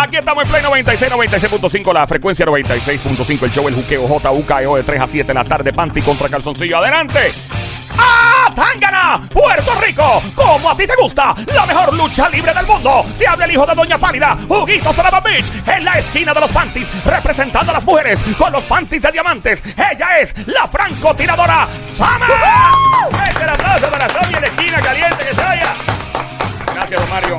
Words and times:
Aquí 0.00 0.16
estamos 0.16 0.44
en 0.44 0.50
Play 0.50 0.62
96, 0.62 1.12
96.5, 1.12 1.92
la 1.92 2.06
frecuencia 2.06 2.46
96.5, 2.46 3.42
el 3.42 3.50
show 3.50 3.66
El 3.66 3.74
Juqueo, 3.74 4.06
JUKEO 4.06 4.76
de 4.76 4.82
3 4.84 5.00
a 5.00 5.06
7 5.08 5.32
en 5.32 5.34
la 5.34 5.44
tarde, 5.44 5.72
Panty 5.72 6.00
contra 6.02 6.28
Calzoncillo. 6.28 6.78
¡Adelante! 6.78 7.18
¡Ah, 7.98 8.48
Tangana! 8.54 9.28
¡Puerto 9.28 9.72
Rico! 9.80 10.22
¡Como 10.36 10.70
a 10.70 10.76
ti 10.76 10.86
te 10.86 10.94
gusta! 10.94 11.34
¡La 11.52 11.66
mejor 11.66 11.92
lucha 11.94 12.28
libre 12.28 12.54
del 12.54 12.66
mundo! 12.66 13.04
¡Te 13.18 13.26
habla 13.26 13.44
el 13.44 13.50
hijo 13.50 13.66
de 13.66 13.74
Doña 13.74 13.98
Pálida! 13.98 14.38
¡Huguito 14.48 14.92
Sonaba 14.92 15.20
Beach! 15.20 15.46
En 15.66 15.84
la 15.84 15.98
esquina 15.98 16.32
de 16.32 16.40
los 16.40 16.52
panties, 16.52 16.88
representando 17.04 17.72
a 17.72 17.74
las 17.74 17.84
mujeres 17.84 18.20
con 18.38 18.52
los 18.52 18.62
panties 18.64 19.02
de 19.02 19.10
diamantes. 19.10 19.62
¡Ella 19.64 20.20
es 20.20 20.32
la 20.46 20.68
francotiradora 20.68 21.66
Sama! 21.96 22.28
¡Este 23.38 23.44
el 23.44 23.50
aplauso 23.50 23.88
para 23.88 24.08
Sonia 24.08 24.36
en 24.36 24.40
la 24.40 24.48
esquina 24.48 24.80
caliente 24.80 25.24
que 25.24 25.34
se 25.34 25.40
vaya! 25.40 25.74
Gracias, 26.74 27.00
don 27.00 27.10
Mario. 27.10 27.38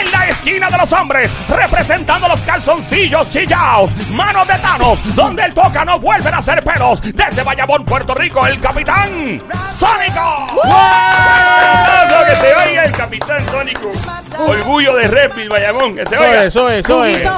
En 0.00 0.12
la 0.12 0.28
esquina 0.28 0.70
de 0.70 0.78
los 0.78 0.92
hombres, 0.92 1.32
representando 1.48 2.28
los 2.28 2.40
calzoncillos 2.42 3.28
chillaos, 3.28 3.90
manos 4.12 4.46
de 4.46 4.54
Thanos, 4.54 5.16
donde 5.16 5.44
el 5.44 5.52
toca 5.52 5.84
no 5.84 5.98
vuelven 5.98 6.32
a 6.32 6.38
hacer 6.38 6.62
pelos. 6.62 7.02
Desde 7.02 7.42
Bayamón, 7.42 7.84
Puerto 7.84 8.14
Rico, 8.14 8.46
el 8.46 8.60
capitán 8.60 9.42
Sónico. 9.76 10.46
¡Aplauso 10.62 12.24
que 12.28 12.34
se 12.36 12.54
oiga 12.54 12.84
el 12.84 12.92
capitán 12.92 13.48
Sónico. 13.48 13.90
Orgullo 14.46 14.94
de 14.94 15.08
Redfield, 15.08 15.50
Bayamón, 15.50 15.96
que 15.96 16.06
se 16.06 16.18
oiga. 16.18 16.44
es, 16.44 16.46
eso 16.46 16.68
es, 16.68 16.84
eso 16.84 17.04
es. 17.04 17.28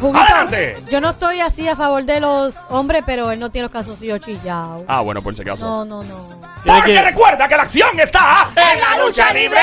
Juguito, 0.00 0.18
Adelante. 0.24 0.76
yo 0.90 1.00
no 1.00 1.10
estoy 1.10 1.40
así 1.40 1.66
a 1.68 1.74
favor 1.76 2.04
de 2.04 2.20
los 2.20 2.54
hombres, 2.68 3.02
pero 3.06 3.30
él 3.30 3.38
no 3.40 3.50
tiene 3.50 3.64
los 3.64 3.72
calzoncillos 3.72 4.20
chillados. 4.20 4.84
Ah, 4.88 5.00
bueno, 5.00 5.22
por 5.22 5.34
si 5.34 5.42
acaso. 5.42 5.64
No, 5.64 5.84
no, 5.84 6.02
no. 6.04 6.26
Tiene 6.62 6.78
Porque 6.80 6.92
que- 6.94 7.02
recuerda 7.02 7.48
que 7.48 7.56
la 7.56 7.62
acción 7.62 7.98
está 8.00 8.48
en 8.56 8.80
la 8.80 9.04
lucha 9.04 9.32
libre. 9.32 9.58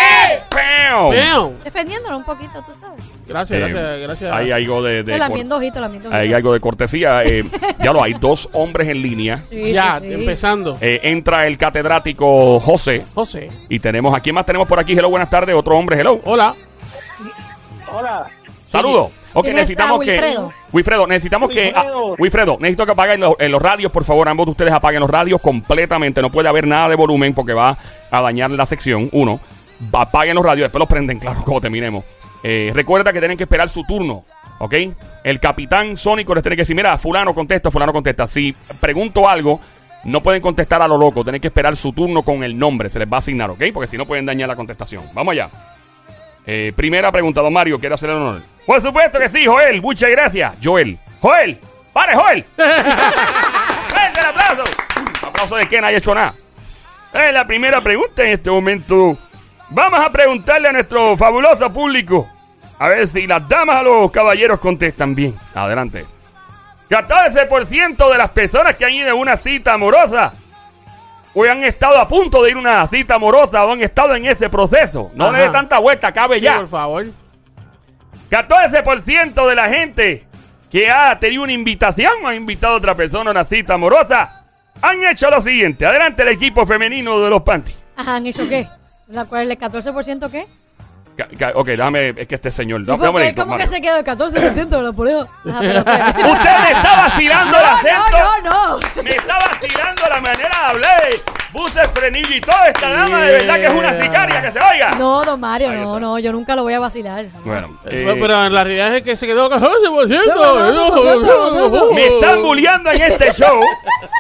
¡Peo! 0.50 1.14
Damn. 1.14 1.64
Defendiéndolo 1.64 2.18
un 2.18 2.24
poquito, 2.24 2.64
tú 2.66 2.72
sabes. 2.80 3.02
Gracias, 3.28 3.60
Eh, 3.60 3.72
gracias, 3.72 4.00
gracias. 4.02 4.32
Hay 4.34 4.52
algo 4.52 4.82
de, 4.82 5.04
de 5.04 5.12
Yo 5.14 5.18
lamiendo 5.18 5.58
ojito, 5.58 5.80
lamiendo 5.80 6.10
ojito. 6.10 6.22
hay 6.22 6.34
algo 6.34 6.54
de 6.54 6.60
cortesía. 6.60 7.24
eh, 7.24 7.44
ya 7.80 7.92
lo 7.94 8.02
hay 8.02 8.14
dos 8.14 8.50
hombres 8.54 8.88
en 8.88 9.02
línea. 9.02 9.38
Sí, 9.50 9.72
ya, 9.74 10.00
sí, 10.00 10.08
sí. 10.08 10.14
empezando. 10.14 10.78
Eh, 10.82 11.00
entra 11.04 11.46
el 11.48 11.58
catedrático 11.58 12.60
José. 12.60 13.06
José. 13.14 13.50
Y 13.70 13.80
tenemos, 13.80 14.16
¿a 14.16 14.20
quién 14.20 14.36
más 14.36 14.46
tenemos 14.46 14.68
por 14.68 14.80
aquí? 14.80 14.94
Hello, 14.94 15.10
buenas 15.10 15.30
tardes. 15.30 15.56
Otro 15.56 15.78
hombre, 15.78 16.00
hello. 16.00 16.20
Hola. 16.26 16.56
Hola. 17.92 18.30
Saludos. 18.68 19.12
Ok, 19.34 19.48
necesitamos 19.48 20.00
que. 20.04 20.20
Wilfredo. 20.72 21.08
Necesitamos 21.08 21.50
que. 21.50 21.66
Wilfredo. 21.66 22.14
ah, 22.14 22.16
Wilfredo, 22.18 22.58
necesito 22.60 22.86
que 22.86 22.92
apaguen 22.92 23.20
los, 23.20 23.36
eh, 23.40 23.50
los 23.50 23.62
radios, 23.62 23.92
por 23.92 24.04
favor. 24.04 24.28
Ambos 24.30 24.46
de 24.46 24.52
ustedes 24.52 24.72
apaguen 24.74 25.02
los 25.02 25.10
radios 25.10 25.42
completamente. 25.42 26.22
No 26.22 26.30
puede 26.30 26.50
haber 26.50 26.68
nada 26.68 26.90
de 26.90 26.96
volumen 26.96 27.34
porque 27.34 27.54
va 27.54 27.78
a 28.12 28.22
dañar 28.22 28.52
la 28.52 28.66
sección. 28.66 29.10
Uno. 29.12 29.40
Apaguen 29.92 30.36
los 30.36 30.46
radios, 30.46 30.66
después 30.66 30.80
los 30.80 30.88
prenden, 30.88 31.20
claro, 31.20 31.42
cuando 31.44 31.62
terminemos. 31.62 32.04
Eh, 32.44 32.72
recuerda 32.74 33.12
que 33.12 33.20
tienen 33.20 33.38
que 33.38 33.44
esperar 33.44 33.70
su 33.70 33.84
turno. 33.84 34.24
¿Ok? 34.60 34.76
El 35.24 35.40
capitán 35.40 35.98
Sónico 35.98 36.34
les 36.36 36.44
tiene 36.44 36.56
que 36.56 36.62
decir: 36.62 36.76
Mira, 36.76 36.98
Fulano 36.98 37.34
contesta, 37.34 37.72
Fulano 37.72 37.92
contesta. 37.92 38.28
Si 38.28 38.56
pregunto 38.80 39.28
algo. 39.28 39.60
No 40.06 40.22
pueden 40.22 40.42
contestar 40.42 40.82
a 40.82 40.88
lo 40.90 40.98
loco, 40.98 41.24
tienen 41.24 41.40
que 41.40 41.48
esperar 41.48 41.78
su 41.78 41.94
turno 41.94 42.24
con 42.24 42.44
el 42.44 42.60
nombre, 42.60 42.90
se 42.90 43.00
les 43.00 43.08
va 43.08 43.16
a 43.16 43.20
asignar, 43.20 43.50
¿ok? 43.52 43.64
Porque 43.74 43.88
si 43.88 43.96
no 43.96 44.06
pueden 44.06 44.26
dañar 44.26 44.50
la 44.50 44.56
contestación. 44.58 45.02
Vamos 45.14 45.32
allá. 45.32 45.50
Eh, 46.46 46.74
primera 46.76 47.12
pregunta, 47.12 47.42
don 47.42 47.54
Mario, 47.54 47.80
¿quiere 47.80 47.96
hacer 47.96 48.10
el 48.10 48.18
honor? 48.18 48.42
Por 48.66 48.82
supuesto 48.82 49.20
que 49.20 49.30
sí, 49.30 49.46
Joel, 49.46 49.82
muchas 49.82 50.10
gracias. 50.10 50.56
Joel, 50.62 50.98
Joel, 51.22 51.60
¡pare, 51.92 52.16
Joel! 52.16 52.46
¡Venga 52.58 54.20
el 54.20 54.26
aplauso! 54.26 54.64
Aplauso 55.26 55.56
de 55.56 55.68
que 55.68 55.82
no 55.82 55.88
haya 55.88 55.98
hecho 55.98 56.14
nada. 56.14 56.34
Es 57.14 57.34
la 57.34 57.46
primera 57.46 57.82
pregunta 57.82 58.24
en 58.24 58.32
este 58.32 58.50
momento. 58.50 59.18
Vamos 59.70 60.00
a 60.00 60.12
preguntarle 60.12 60.68
a 60.68 60.74
nuestro 60.74 61.16
fabuloso 61.16 61.72
público. 61.72 62.28
A 62.80 62.90
ver 62.90 63.08
si 63.08 63.28
las 63.28 63.48
damas 63.48 63.78
a 63.78 63.84
los 63.84 64.12
caballeros 64.12 64.60
contestan 64.60 65.16
bien. 65.16 65.36
Adelante. 65.54 66.06
14% 66.90 68.12
de 68.12 68.18
las 68.18 68.30
personas 68.30 68.76
que 68.76 68.86
han 68.86 68.94
ido 68.94 69.12
a 69.12 69.16
una 69.16 69.38
cita 69.38 69.74
amorosa 69.74 70.34
o 71.34 71.44
han 71.44 71.64
estado 71.64 71.98
a 71.98 72.08
punto 72.08 72.44
de 72.44 72.52
ir 72.52 72.58
a 72.58 72.60
una 72.60 72.88
cita 72.88 73.16
amorosa 73.16 73.64
o 73.66 73.72
han 73.74 73.82
estado 73.82 74.16
en 74.16 74.26
ese 74.26 74.50
proceso. 74.50 75.12
No 75.16 75.32
le 75.32 75.40
dé 75.40 75.44
Ajá. 75.46 75.54
tanta 75.54 75.80
vuelta, 75.80 76.12
cabe 76.12 76.38
Sí, 76.38 76.44
ya. 76.46 76.58
por 76.58 76.68
favor. 76.68 77.06
14% 78.30 79.48
de 79.48 79.56
la 79.56 79.70
gente 79.70 80.28
que 80.72 80.90
ha 80.90 81.18
tenido 81.20 81.44
una 81.44 81.52
invitación 81.54 82.14
o 82.24 82.28
ha 82.28 82.36
invitado 82.36 82.74
a 82.74 82.78
otra 82.78 82.96
persona 82.96 83.30
a 83.30 83.32
una 83.32 83.46
cita 83.46 83.76
amorosa 83.76 84.46
han 84.82 85.04
hecho 85.04 85.30
lo 85.30 85.42
siguiente. 85.42 85.86
Adelante 85.86 86.24
el 86.24 86.30
equipo 86.30 86.66
femenino 86.66 87.20
de 87.22 87.30
los 87.30 87.42
panties. 87.44 87.78
Ajá, 87.96 88.16
¿han 88.16 88.26
hecho 88.26 88.48
qué? 88.50 88.68
¿La 89.08 89.26
cual 89.26 89.50
el 89.52 89.58
14% 89.58 90.30
qué? 90.32 90.48
Ca- 91.16 91.28
ca- 91.38 91.52
Ok, 91.56 91.68
déjame, 91.68 92.10
es 92.18 92.28
que 92.28 92.34
este 92.36 92.50
señor. 92.50 92.80
Sí, 92.82 92.88
porque 92.88 93.04
déjame 93.20 93.52
Mario. 93.52 93.58
que 93.58 93.68
se 93.68 93.80
quedó 93.82 93.98
el 93.98 94.04
14% 94.04 94.32
de. 94.34 94.40
Ajá, 95.52 95.60
pero 95.60 95.86
¿qué? 95.86 95.92
Usted 96.32 96.60
me 96.64 96.72
está 96.72 96.96
vacilando 97.08 97.60
el 97.60 97.66
acento. 97.66 98.12
No, 98.12 98.42
no, 98.42 98.80
no. 98.80 99.04
Me 99.04 99.10
está 99.12 99.38
vacilando 99.38 100.02
la 100.10 100.22
manera 100.22 100.50
de 100.50 100.56
hablar. 100.66 101.04
Buses 101.52 101.88
frenillo 101.94 102.34
y 102.36 102.42
todo. 102.42 102.56
Esta 102.68 102.90
dama 102.92 103.22
de 103.26 103.32
verdad 103.34 103.56
que 103.58 103.66
es 103.68 103.74
una 103.74 104.02
sicaria 104.02 104.42
que 104.42 104.52
se 104.54 104.60
oiga. 104.60 104.90
No, 104.98 105.24
don 105.24 105.40
Mario, 105.40 105.70
Ahí 105.70 105.78
no, 105.78 105.84
está. 105.90 106.00
no, 106.00 106.18
yo 106.18 106.32
nunca 106.32 106.56
lo 106.56 106.64
voy 106.64 106.74
a 106.74 106.80
vacilar. 106.80 107.26
Bueno, 107.46 107.80
Eh, 107.86 108.08
eh, 108.10 108.18
pero 108.20 108.46
en 108.48 108.52
la 108.54 108.64
realidad 108.64 108.96
es 108.96 109.04
que 109.04 109.16
se 109.16 109.28
quedó 109.28 109.52
14%. 109.52 111.94
me 111.94 112.06
están 112.08 112.42
bulleando 112.42 112.90
en 112.92 113.02
este 113.04 113.34
show. 113.34 113.62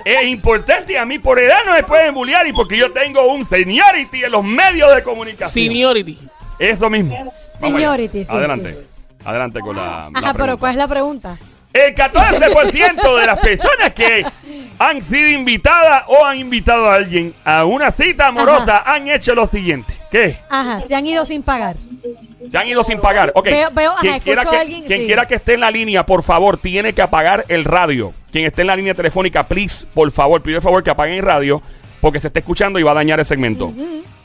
Es 0.05 0.25
importante 0.27 0.93
y 0.93 0.97
a 0.97 1.05
mí 1.05 1.17
por 1.19 1.39
edad 1.39 1.57
no 1.65 1.71
me 1.73 1.81
pueden 1.83 2.13
bullear 2.13 2.45
y 2.45 2.53
porque 2.53 2.77
yo 2.77 2.91
tengo 2.91 3.25
un 3.33 3.47
seniority 3.47 4.25
en 4.25 4.31
los 4.31 4.43
medios 4.43 4.93
de 4.93 5.01
comunicación. 5.03 5.49
Seniority. 5.65 6.19
Mismo. 6.89 7.15
Allá. 7.15 7.31
Seniority, 7.59 8.25
sí, 8.25 8.31
Adelante. 8.31 8.87
Adelante 9.25 9.59
con 9.61 9.75
la. 9.75 9.83
la 9.83 10.19
Ajá, 10.19 10.33
pero 10.33 10.33
pregunta. 10.33 10.57
¿cuál 10.57 10.71
es 10.71 10.77
la 10.77 10.87
pregunta? 10.87 11.37
El 11.73 11.95
14% 11.95 13.19
de 13.19 13.25
las 13.25 13.39
personas 13.39 13.93
que 13.93 14.23
han 14.77 15.01
sido 15.07 15.29
invitadas 15.29 16.03
o 16.07 16.23
han 16.23 16.37
invitado 16.37 16.87
a 16.87 16.95
alguien 16.95 17.33
a 17.43 17.65
una 17.65 17.91
cita 17.91 18.27
amorosa 18.27 18.83
han 18.85 19.07
hecho 19.09 19.33
lo 19.33 19.47
siguiente. 19.47 19.91
¿Qué? 20.11 20.37
Ajá, 20.49 20.81
se 20.81 20.93
han 20.93 21.05
ido 21.07 21.25
sin 21.25 21.41
pagar. 21.41 21.75
Se 22.51 22.57
han 22.59 22.67
ido 22.67 22.83
sin 22.83 22.99
pagar. 22.99 23.31
Ok. 23.33 23.45
Veo- 23.45 23.71
veo, 23.71 23.91
ajá, 23.91 24.01
quien 24.01 24.13
escucho 24.15 24.23
quiera, 24.25 24.45
que, 24.45 24.55
a 24.57 24.61
alguien, 24.61 24.83
quien 24.83 24.99
sí. 24.99 25.05
quiera 25.07 25.25
que 25.25 25.35
esté 25.35 25.53
en 25.55 25.61
la 25.61 25.71
línea, 25.71 26.05
por 26.05 26.21
favor, 26.21 26.57
tiene 26.57 26.93
que 26.93 27.01
apagar 27.01 27.45
el 27.47 27.63
radio. 27.65 28.13
Quien 28.31 28.45
esté 28.45 28.61
en 28.61 28.67
la 28.67 28.75
línea 28.75 28.93
telefónica, 28.93 29.47
please, 29.47 29.87
por 29.95 30.11
favor, 30.11 30.41
pido 30.43 30.57
el 30.57 30.61
favor 30.61 30.83
que 30.83 30.91
apaguen 30.91 31.15
el 31.15 31.23
radio 31.23 31.61
porque 32.01 32.19
se 32.19 32.27
está 32.27 32.37
escuchando 32.39 32.77
y 32.77 32.83
va 32.83 32.91
a 32.91 32.95
dañar 32.95 33.17
el 33.19 33.25
segmento. 33.25 33.73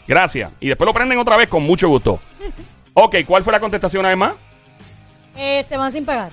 Gracias. 0.09 0.51
Y 0.59 0.69
después 0.69 0.87
lo 0.87 0.93
prenden 0.95 1.19
otra 1.19 1.37
vez 1.37 1.49
con 1.49 1.63
mucho 1.63 1.89
gusto. 1.89 2.21
Ok, 3.01 3.15
¿cuál 3.29 3.45
fue 3.45 3.53
la 3.53 3.61
contestación 3.61 4.01
una 4.01 4.09
vez 4.09 4.19
más? 4.19 4.33
Eh, 5.37 5.63
se 5.63 5.77
van 5.77 5.93
sin 5.93 6.05
pagar. 6.05 6.33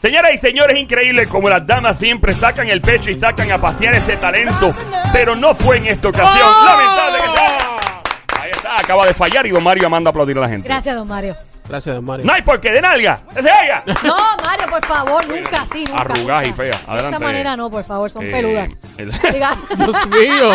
Señoras 0.00 0.30
y 0.34 0.38
señores, 0.38 0.78
increíble 0.78 1.26
como 1.26 1.48
las 1.50 1.66
damas 1.66 1.98
siempre 1.98 2.32
sacan 2.32 2.68
el 2.68 2.80
pecho 2.80 3.10
y 3.10 3.18
sacan 3.18 3.50
a 3.50 3.58
pasear 3.58 3.92
este 3.94 4.16
talento, 4.16 4.72
pero 5.12 5.34
no 5.34 5.52
fue 5.52 5.78
en 5.78 5.86
esta 5.86 6.06
ocasión. 6.06 6.48
¡Oh! 6.48 6.64
Lamentable 6.64 7.18
que 7.18 7.38
sea. 7.40 8.40
Ahí 8.40 8.50
está, 8.52 8.76
acaba 8.76 9.04
de 9.04 9.14
fallar 9.14 9.44
y 9.46 9.50
don 9.50 9.64
Mario 9.64 9.90
manda 9.90 10.10
a 10.10 10.12
aplaudir 10.12 10.38
a 10.38 10.42
la 10.42 10.48
gente. 10.48 10.68
Gracias, 10.68 10.94
don 10.94 11.08
Mario. 11.08 11.34
Gracias, 11.68 11.96
don 11.96 12.04
Mario. 12.04 12.24
No 12.24 12.32
hay 12.34 12.42
por 12.42 12.60
qué 12.60 12.70
de 12.70 12.80
nalga. 12.82 13.22
¡Que 13.34 13.42
se 13.42 13.50
oiga! 13.50 13.82
No, 14.04 14.16
Mario, 14.44 14.66
por 14.70 14.86
favor, 14.86 15.26
nunca 15.26 15.62
así, 15.62 15.84
nunca. 15.88 16.02
Arrugadas 16.02 16.44
y 16.46 16.50
nunca. 16.50 16.62
feas. 16.62 16.86
De 16.86 16.96
esta 16.98 17.18
manera 17.18 17.56
no, 17.56 17.68
por 17.68 17.82
favor, 17.82 18.08
son 18.12 18.22
Eh, 18.26 18.30
peludas. 18.30 18.70
el- 18.96 19.10
Dios 19.76 20.06
mío. 20.06 20.54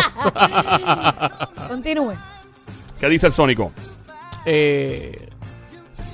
continúe. 1.67 2.13
¿Qué 3.01 3.09
dice 3.09 3.27
el 3.27 3.33
Sónico? 3.33 3.73
eh, 4.45 5.27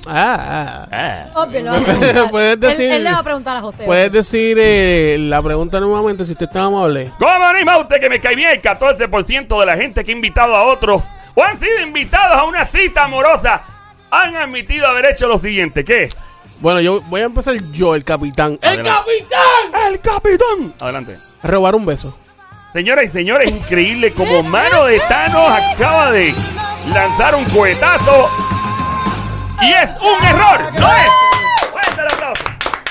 ah, 0.07 0.87
ah. 0.89 1.27
Ah. 1.33 1.43
Obvio, 1.43 1.61
le 1.61 1.69
va 1.69 1.77
a 1.77 1.81
preguntar. 1.83 2.29
Puedes 2.31 2.53
Él- 2.53 2.59
decir- 2.59 2.91
Él, 2.91 3.03
le 3.03 3.11
va 3.11 3.19
a 3.19 3.23
preguntar 3.23 3.57
a 3.57 3.61
José. 3.61 3.83
Puedes 3.85 4.11
decir 4.11 4.57
eh, 4.59 5.17
la 5.19 5.41
pregunta 5.41 5.79
nuevamente 5.79 6.25
si 6.25 6.31
usted 6.31 6.45
está 6.47 6.63
amable. 6.63 7.11
¿Cómo 7.19 7.43
anima 7.43 7.77
usted 7.77 7.99
que 7.99 8.09
me 8.09 8.19
cae 8.19 8.35
bien 8.35 8.49
el 8.51 8.61
14% 8.61 9.59
de 9.59 9.65
la 9.65 9.75
gente 9.77 10.03
que 10.03 10.11
ha 10.11 10.15
invitado 10.15 10.55
a 10.55 10.63
otros 10.63 11.03
o 11.35 11.43
han 11.43 11.59
sido 11.59 11.81
invitados 11.81 12.37
a 12.37 12.43
una 12.45 12.65
cita 12.65 13.03
amorosa 13.05 13.61
han 14.09 14.35
admitido 14.37 14.87
haber 14.87 15.05
hecho 15.07 15.27
lo 15.27 15.37
siguiente? 15.39 15.83
¿Qué? 15.83 16.09
Bueno, 16.59 16.79
yo 16.81 17.01
voy 17.01 17.21
a 17.21 17.25
empezar 17.25 17.55
yo, 17.71 17.93
el 17.93 18.03
capitán. 18.03 18.57
¡El 18.63 18.81
capitán! 18.81 19.91
¡El 19.91 19.99
capitán! 19.99 20.73
Adelante. 20.79 21.17
A 21.43 21.47
robar 21.47 21.75
un 21.75 21.85
beso. 21.85 22.17
Señoras 22.73 23.05
y 23.05 23.09
señores, 23.09 23.49
increíble 23.51 24.11
como 24.13 24.41
Mano 24.43 24.85
de 24.85 24.99
Thanos 25.01 25.49
acaba 25.51 26.11
de 26.11 26.33
lanzar 26.93 27.35
un 27.35 27.45
cohetazo. 27.45 28.29
Y 29.61 29.71
es 29.71 29.89
un 30.01 30.25
error, 30.25 30.73
no 30.79 30.87
es. 30.93 31.09
Fuerte 31.71 32.01
el 32.01 32.07
aplauso. 32.07 32.43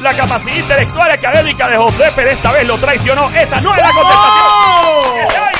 la 0.00 0.14
capacidad 0.14 0.56
intelectual 0.56 1.10
académica 1.10 1.68
de 1.68 1.76
José, 1.76 2.10
pero 2.16 2.30
esta 2.30 2.52
vez 2.52 2.66
lo 2.66 2.78
traicionó. 2.78 3.28
Esta 3.30 3.60
no 3.60 3.74
es 3.74 3.82
la 3.82 3.90
contestación. 3.90 5.51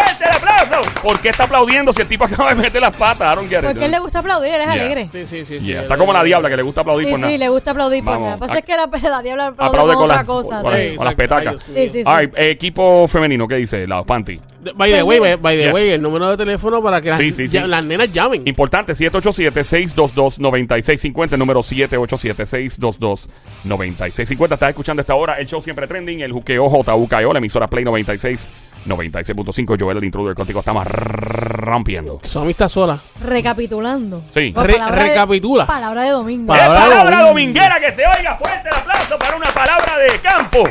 ¡Fuerte 0.00 0.24
el 0.24 0.30
aplauso! 0.36 0.80
¿Por 1.02 1.20
qué 1.20 1.28
está 1.30 1.44
aplaudiendo 1.44 1.92
si 1.92 2.00
el 2.02 2.08
tipo 2.08 2.24
acaba 2.24 2.54
de 2.54 2.62
meter 2.62 2.80
las 2.80 2.94
patas? 2.96 3.36
It. 3.42 3.60
Porque 3.62 3.84
él 3.84 3.90
le 3.90 3.98
gusta 3.98 4.20
aplaudir, 4.20 4.54
él 4.54 4.60
es 4.62 4.66
Yeah. 4.70 4.84
alegre. 4.84 5.08
Sí, 5.12 5.26
sí, 5.26 5.44
sí. 5.44 5.58
sí. 5.58 5.64
Yeah, 5.64 5.82
Está 5.82 5.96
como 5.96 6.12
la 6.12 6.22
diabla 6.22 6.48
que 6.48 6.56
le 6.56 6.62
gusta 6.62 6.82
aplaudir 6.82 7.06
Sí, 7.06 7.10
por 7.12 7.20
nada. 7.20 7.32
sí, 7.32 7.38
le 7.38 7.48
gusta 7.48 7.70
aplaudir 7.72 8.04
por 8.04 8.12
Vamos. 8.14 8.26
nada. 8.28 8.36
Lo 8.36 8.40
que 8.40 8.46
pasa 8.48 8.58
es 8.60 8.64
que 8.64 8.76
la, 8.76 8.86
la 9.10 9.22
diabla 9.22 9.46
aplaude, 9.48 9.68
Aplaude 9.68 9.94
con, 9.94 10.02
con, 10.02 10.04
otra 10.04 10.16
las- 10.16 10.24
cosa. 10.26 10.62
con, 10.62 10.72
sí. 10.76 10.94
con 10.96 11.04
las 11.04 11.14
exacto. 11.14 11.16
petacas. 11.16 11.46
Ay, 11.46 11.52
Dios 11.56 11.68
mío. 11.68 11.76
Sí, 11.76 11.88
sí, 11.88 11.98
sí. 11.98 12.04
All 12.06 12.18
right, 12.20 12.32
equipo 12.36 13.08
femenino, 13.08 13.48
¿qué 13.48 13.56
dice? 13.56 13.86
La 13.86 14.04
panty. 14.04 14.40
By 14.74 14.92
the 14.92 15.02
way, 15.02 15.18
by, 15.18 15.36
by 15.36 15.56
the 15.56 15.64
Yes. 15.64 15.72
way, 15.74 15.88
el 15.90 16.02
número 16.02 16.28
de 16.30 16.36
teléfono 16.36 16.82
para 16.82 17.00
que 17.00 17.08
las, 17.10 17.18
Sí, 17.18 17.32
sí, 17.32 17.48
sí. 17.48 17.54
ya- 17.54 17.66
las 17.66 17.82
nenas 17.84 18.12
llamen. 18.12 18.42
Importante, 18.46 18.94
787-622-9650, 18.94 21.32
el 21.32 21.38
número 21.38 21.62
787-622-9650. 21.62 24.54
Estás 24.54 24.68
escuchando 24.70 25.00
esta 25.00 25.14
hora 25.14 25.34
el 25.38 25.46
show 25.46 25.62
siempre 25.62 25.86
trending, 25.86 26.20
el 26.20 26.32
juqueo 26.32 26.68
JUKEO, 26.68 27.32
la 27.32 27.38
emisora 27.38 27.68
Play 27.68 27.84
96, 27.84 28.50
96.5. 28.86 29.76
Joel, 29.78 29.98
el 29.98 30.04
intruder 30.04 30.34
contigo, 30.34 30.60
estamos 30.60 30.86
rompiendo. 30.86 32.20
Somi 32.22 32.50
está 32.52 32.68
sola. 32.68 32.98
Recapitulando. 33.22 34.22
Sí. 34.34 34.52
Pues 34.54 34.66
Re- 34.66 34.72
palabra 34.78 35.02
de- 35.02 35.08
recapitula. 35.10 35.66
palabra 35.66 36.02
de 36.04 36.10
domingo. 36.10 36.46
Palabra 36.48 36.78
¡Es 36.78 36.84
de 36.84 36.90
palabra 36.90 37.10
domingo. 37.10 37.28
dominguera 37.28 37.80
que 37.80 37.92
te 37.92 38.06
oiga! 38.06 38.36
¡Fuerte 38.36 38.68
el 38.68 38.78
aplauso 38.78 39.18
para 39.18 39.36
una 39.36 39.46
palabra 39.50 39.98
de 39.98 40.18
campo! 40.20 40.64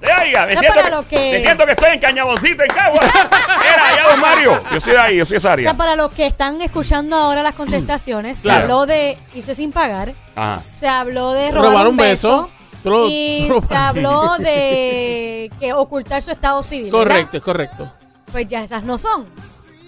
¡Te 0.00 0.06
oiga! 0.22 0.44
Me 0.46 0.52
Esa 0.52 0.60
siento, 0.60 0.74
para 0.80 0.90
que, 0.90 0.96
lo 0.96 1.08
que- 1.08 1.32
me 1.32 1.42
siento 1.42 1.64
que 1.66 1.72
estoy 1.72 1.88
en 1.94 2.00
Cañaboncito, 2.00 2.62
en 2.62 2.68
Cagua. 2.68 3.00
Era 3.74 3.88
allá, 3.88 4.10
don 4.10 4.20
Mario. 4.20 4.62
Yo 4.72 4.80
soy 4.80 4.92
de 4.92 4.98
ahí, 4.98 5.16
yo 5.16 5.24
soy 5.24 5.34
de 5.34 5.38
esa 5.38 5.48
O 5.48 5.52
área. 5.52 5.70
sea, 5.70 5.76
para 5.76 5.96
los 5.96 6.10
que 6.14 6.26
están 6.26 6.60
escuchando 6.60 7.16
ahora 7.16 7.42
las 7.42 7.54
contestaciones, 7.54 8.40
Claro. 8.40 8.58
se 8.58 8.62
habló 8.62 8.86
de 8.86 9.18
irse 9.34 9.54
sin 9.54 9.72
pagar, 9.72 10.12
Ajá. 10.34 10.62
se 10.78 10.86
habló 10.86 11.32
de 11.32 11.50
robar, 11.50 11.86
un 11.88 11.96
beso, 11.96 12.50
Tro- 12.86 13.08
y 13.10 13.48
se 13.68 13.74
habló 13.76 14.36
de 14.38 15.50
que 15.58 15.72
ocultar 15.72 16.22
su 16.22 16.30
estado 16.30 16.62
civil. 16.62 16.92
¿verdad? 16.92 16.98
Correcto, 17.06 17.36
es 17.38 17.42
correcto. 17.42 17.92
Pues 18.30 18.48
ya 18.48 18.62
esas 18.62 18.82
no 18.84 18.96
son. 18.98 19.26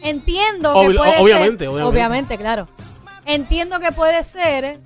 Entiendo 0.03 0.75
que 0.81 0.95
puede 0.97 1.21
obviamente, 1.21 1.65
ser, 1.65 1.83
obviamente. 1.83 2.37
claro. 2.39 2.69
Entiendo 3.25 3.79
que 3.81 3.93
puede 3.93 4.23
ser 4.23 4.81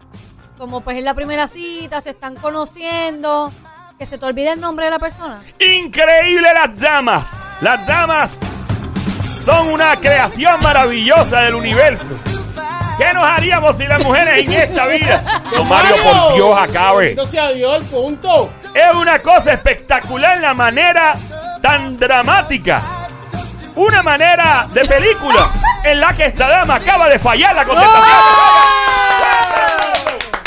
como 0.59 0.81
pues 0.81 0.97
en 0.97 1.05
la 1.05 1.15
primera 1.15 1.49
cita 1.49 2.01
se 2.01 2.11
están 2.11 2.35
conociendo, 2.37 3.51
que 3.99 4.07
se 4.07 4.19
te 4.19 4.27
olvide 4.27 4.53
el 4.53 4.61
nombre 4.61 4.85
de 4.87 4.91
la 4.91 4.99
persona. 4.99 5.43
Increíble 5.59 6.49
las 6.55 6.79
damas. 6.79 7.25
Las 7.61 7.87
damas 7.87 8.31
son 9.45 9.69
una 9.69 9.97
creación 10.01 10.61
maravillosa 10.61 11.41
del 11.43 11.55
universo. 11.55 12.05
¿Qué 13.03 13.13
nos 13.15 13.25
haríamos 13.25 13.77
si 13.77 13.85
las 13.85 14.05
mujeres 14.05 14.47
en 14.47 14.53
esta 14.53 14.87
vida? 14.87 15.21
Don 15.51 15.69
Mario, 15.69 15.97
por 16.05 16.35
Dios, 16.35 16.57
acabe. 16.57 17.07
Bendito 17.07 17.27
sea 17.27 17.51
Dios, 17.51 17.79
el 17.79 17.85
punto. 17.85 18.49
Es 18.73 18.95
una 18.95 19.19
cosa 19.19 19.55
espectacular 19.55 20.39
la 20.39 20.55
manera 20.55 21.17
tan 21.61 21.99
dramática. 21.99 22.81
Una 23.75 24.05
manera 24.05 24.69
de 24.73 24.85
película 24.85 25.51
en 25.83 26.01
la 26.01 26.13
que 26.15 26.27
esta 26.27 26.49
dama 26.49 26.77
acaba 26.77 27.09
de 27.09 27.19
fallar 27.19 27.57
la 27.57 27.65
contestación. 27.65 28.15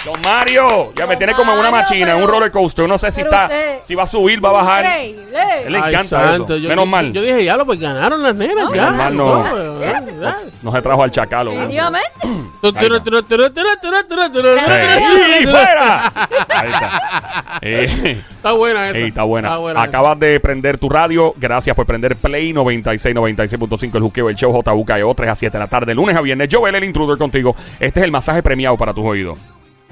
Don 0.06 0.22
Mario, 0.24 0.94
ya 0.96 1.08
me 1.08 1.18
tiene 1.18 1.34
como 1.34 1.52
en 1.54 1.58
una 1.60 1.72
Mario, 1.72 1.88
machina, 1.90 2.12
en 2.12 2.22
un 2.22 2.30
roller 2.30 2.52
coaster. 2.52 2.88
No 2.88 2.98
sé 3.00 3.12
si 3.12 3.22
está, 3.22 3.46
usted- 3.46 3.80
si 3.86 3.96
va 3.96 4.04
a 4.04 4.08
subir, 4.08 4.44
va 4.44 4.50
a 4.50 4.52
bajar. 4.52 4.86
Él 4.86 5.26
le 5.34 5.78
Ay, 5.80 5.94
encanta 5.94 6.04
santo, 6.04 6.54
eso. 6.54 6.58
Yo, 6.58 6.70
Menos 6.70 6.86
yo- 6.86 6.92
mal. 6.92 7.12
Yo 7.14 7.22
dije, 7.24 7.44
ya 7.44 7.58
lo, 7.58 7.66
pues 7.66 7.80
ganaron 7.80 8.22
las 8.22 8.36
nenas. 8.36 8.70
ya. 8.74 8.92
menos 8.92 8.96
mal 8.98 9.18
no. 9.18 9.44
pues, 9.50 9.64
ya, 9.82 10.04
ya. 10.22 10.38
No 10.62 10.72
se 10.72 10.82
trajo 10.84 11.02
al 11.04 11.10
chacalo. 11.12 11.52
Definitivamente. 11.52 12.10
Tu, 12.62 12.74
turu, 12.74 13.00
turu, 13.02 13.24
turu, 13.24 13.50
turu, 13.52 13.70
turu, 13.82 13.98
turu, 14.10 14.32
turu, 14.32 14.48
¡Ey, 14.50 15.46
turu. 15.46 15.52
fuera! 15.58 16.14
Ahí 16.50 16.72
está. 16.72 17.02
Eh, 17.62 18.22
Está 18.36 18.52
buena 18.54 18.90
esa. 18.90 19.00
Está 19.00 19.24
buena. 19.24 19.48
Está 19.50 19.58
buena 19.60 19.82
Acabas 19.82 20.20
de 20.20 20.40
prender 20.40 20.78
tu 20.78 20.88
radio. 20.90 21.34
Gracias 21.38 21.76
por 21.76 21.86
prender 21.86 22.16
Play 22.16 22.54
96, 22.54 23.16
96.5. 23.16 23.96
El 23.98 24.04
juqueo, 24.04 24.30
el 24.30 24.36
show 24.36 24.52
JUKEO, 24.64 25.14
3 25.16 25.30
a 25.32 25.36
7 25.36 25.58
de 25.58 25.64
la 25.64 25.68
tarde, 25.68 25.94
lunes 25.96 26.16
a 26.16 26.22
viernes. 26.22 26.48
Joel, 26.52 26.76
el 26.76 26.84
intruder 26.84 27.18
contigo. 27.18 27.56
Este 27.80 28.00
es 28.00 28.04
el 28.06 28.12
masaje 28.12 28.42
premiado 28.44 28.78
para 28.78 28.94
tus 28.94 29.04
oídos. 29.06 29.38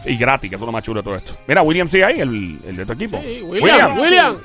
Y 0.05 0.17
gratis, 0.17 0.49
que 0.49 0.55
es 0.55 0.61
lo 0.61 0.71
más 0.71 0.83
chulo 0.83 1.01
de 1.01 1.03
todo 1.05 1.15
esto. 1.15 1.33
Mira, 1.47 1.61
William 1.61 1.87
sigue 1.87 2.03
ahí, 2.03 2.19
el, 2.19 2.59
el 2.67 2.75
de 2.75 2.85
tu 2.85 2.93
equipo. 2.93 3.19
Sí, 3.23 3.41
William, 3.43 3.97
William. 3.97 4.37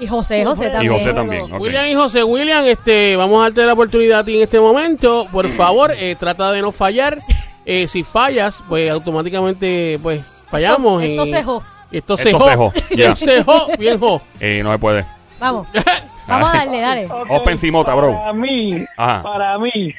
Y 0.00 0.06
José, 0.08 0.44
José 0.44 0.66
Y 0.68 0.72
también. 0.72 0.92
José 0.92 1.14
también. 1.14 1.52
William 1.60 1.86
y 1.86 1.94
José, 1.94 2.24
William, 2.24 2.64
este, 2.66 3.14
vamos 3.16 3.38
a 3.40 3.42
darte 3.44 3.64
la 3.64 3.74
oportunidad 3.74 4.20
a 4.20 4.24
ti 4.24 4.36
en 4.36 4.42
este 4.42 4.58
momento. 4.58 5.26
Por 5.30 5.48
favor, 5.48 5.92
eh, 5.96 6.16
trata 6.18 6.50
de 6.50 6.62
no 6.62 6.72
fallar. 6.72 7.20
Eh, 7.64 7.86
si 7.86 8.02
fallas, 8.02 8.64
pues 8.68 8.90
automáticamente, 8.90 9.98
pues 10.02 10.24
fallamos. 10.50 11.02
Esto- 11.02 11.22
esto 11.22 11.26
y- 11.26 11.38
cejó. 11.38 11.62
Esto 11.92 12.14
Esto 12.14 12.40
cejó. 12.40 12.72
ya. 12.96 13.14
Cejó, 13.14 13.68
bien 13.78 14.00
jo. 14.00 14.20
Eh, 14.40 14.60
no 14.64 14.72
se 14.72 14.78
puede. 14.78 15.06
Vamos. 15.38 15.68
Vamos 16.28 16.48
a 16.48 16.56
darle, 16.56 16.80
dale. 16.80 17.06
Ok, 17.10 17.26
Open 17.30 17.56
Simota, 17.58 17.94
bro. 17.94 18.10
Para 18.12 18.32
mí, 18.32 18.84
Ajá. 18.96 19.22
para 19.22 19.58
mí, 19.58 19.94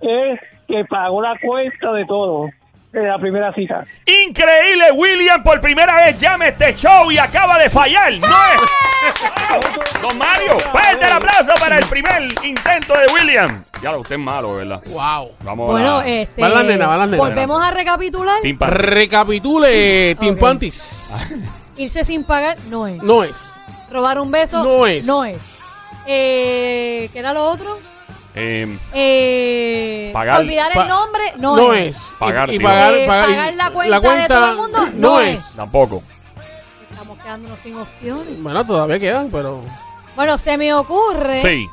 es 0.00 0.40
que 0.68 0.84
pagó 0.88 1.20
la 1.20 1.34
cuenta 1.44 1.92
de 1.92 2.06
todo 2.06 2.48
de 3.00 3.08
la 3.08 3.18
primera 3.18 3.52
cita. 3.52 3.84
Increíble, 4.06 4.92
William 4.94 5.42
por 5.42 5.60
primera 5.60 5.96
vez 5.96 6.18
llama 6.18 6.46
este 6.48 6.74
show 6.74 7.10
y 7.10 7.18
acaba 7.18 7.58
de 7.58 7.68
fallar. 7.68 8.12
No 8.18 8.26
es. 8.26 10.00
Don 10.00 10.16
Mario, 10.16 10.58
fuerte 10.70 11.04
el 11.04 11.12
aplauso 11.12 11.52
para 11.58 11.76
el 11.76 11.86
primer 11.86 12.22
intento 12.42 12.94
de 12.94 13.06
William. 13.12 13.64
Ya 13.82 13.92
lo 13.92 14.00
usted 14.00 14.14
es 14.14 14.20
malo, 14.20 14.54
¿verdad? 14.54 14.80
Wow. 14.86 15.32
Vamos 15.42 15.70
Bueno, 15.72 15.98
a 15.98 16.06
este. 16.08 16.40
Va 16.40 16.48
la 16.48 16.62
nena, 16.62 16.86
va 16.86 16.96
la 16.98 17.06
nena. 17.06 17.18
Volvemos 17.18 17.62
a 17.62 17.70
recapitular. 17.70 18.38
Recapitule. 18.42 20.16
Panties. 20.40 21.14
Irse 21.76 22.04
sin 22.04 22.22
pagar 22.24 22.56
no 22.70 22.86
es. 22.86 23.02
No 23.02 23.24
es. 23.24 23.56
Robar 23.90 24.20
un 24.20 24.30
beso 24.30 24.62
No 24.62 24.86
es. 24.86 25.04
No 25.04 25.24
es. 25.24 25.36
Eh, 26.06 27.10
¿Qué 27.12 27.18
era 27.18 27.32
lo 27.32 27.44
otro? 27.44 27.78
Eh, 28.34 28.78
Eh, 28.92 30.10
Pagar- 30.12 30.40
olvidar 30.40 30.72
pa- 30.72 30.82
el 30.82 30.88
nombre 30.88 31.22
no, 31.38 31.56
No 31.56 31.72
es. 31.72 31.96
es. 31.96 32.16
Pagar, 32.18 32.50
y, 32.50 32.56
y 32.56 32.58
pagar, 32.58 32.94
Eh, 32.94 33.06
pagar, 33.06 33.26
pagar 33.28 33.54
la 33.54 33.70
cuenta 34.00 34.22
de 34.22 34.28
todo 34.28 34.50
el 34.50 34.56
mundo, 34.56 34.78
no, 34.86 34.92
no 35.10 35.20
es. 35.20 35.40
es. 35.50 35.56
tampoco. 35.56 36.02
Estamos 36.90 37.18
quedándonos 37.18 37.58
sin 37.60 37.76
opciones. 37.76 38.42
Bueno, 38.42 38.66
todavía 38.66 38.98
quedan, 38.98 39.30
pero. 39.30 39.62
Bueno, 40.16 40.36
se 40.38 40.56
me 40.58 40.72
ocurre. 40.74 41.42
Sí. 41.42 41.68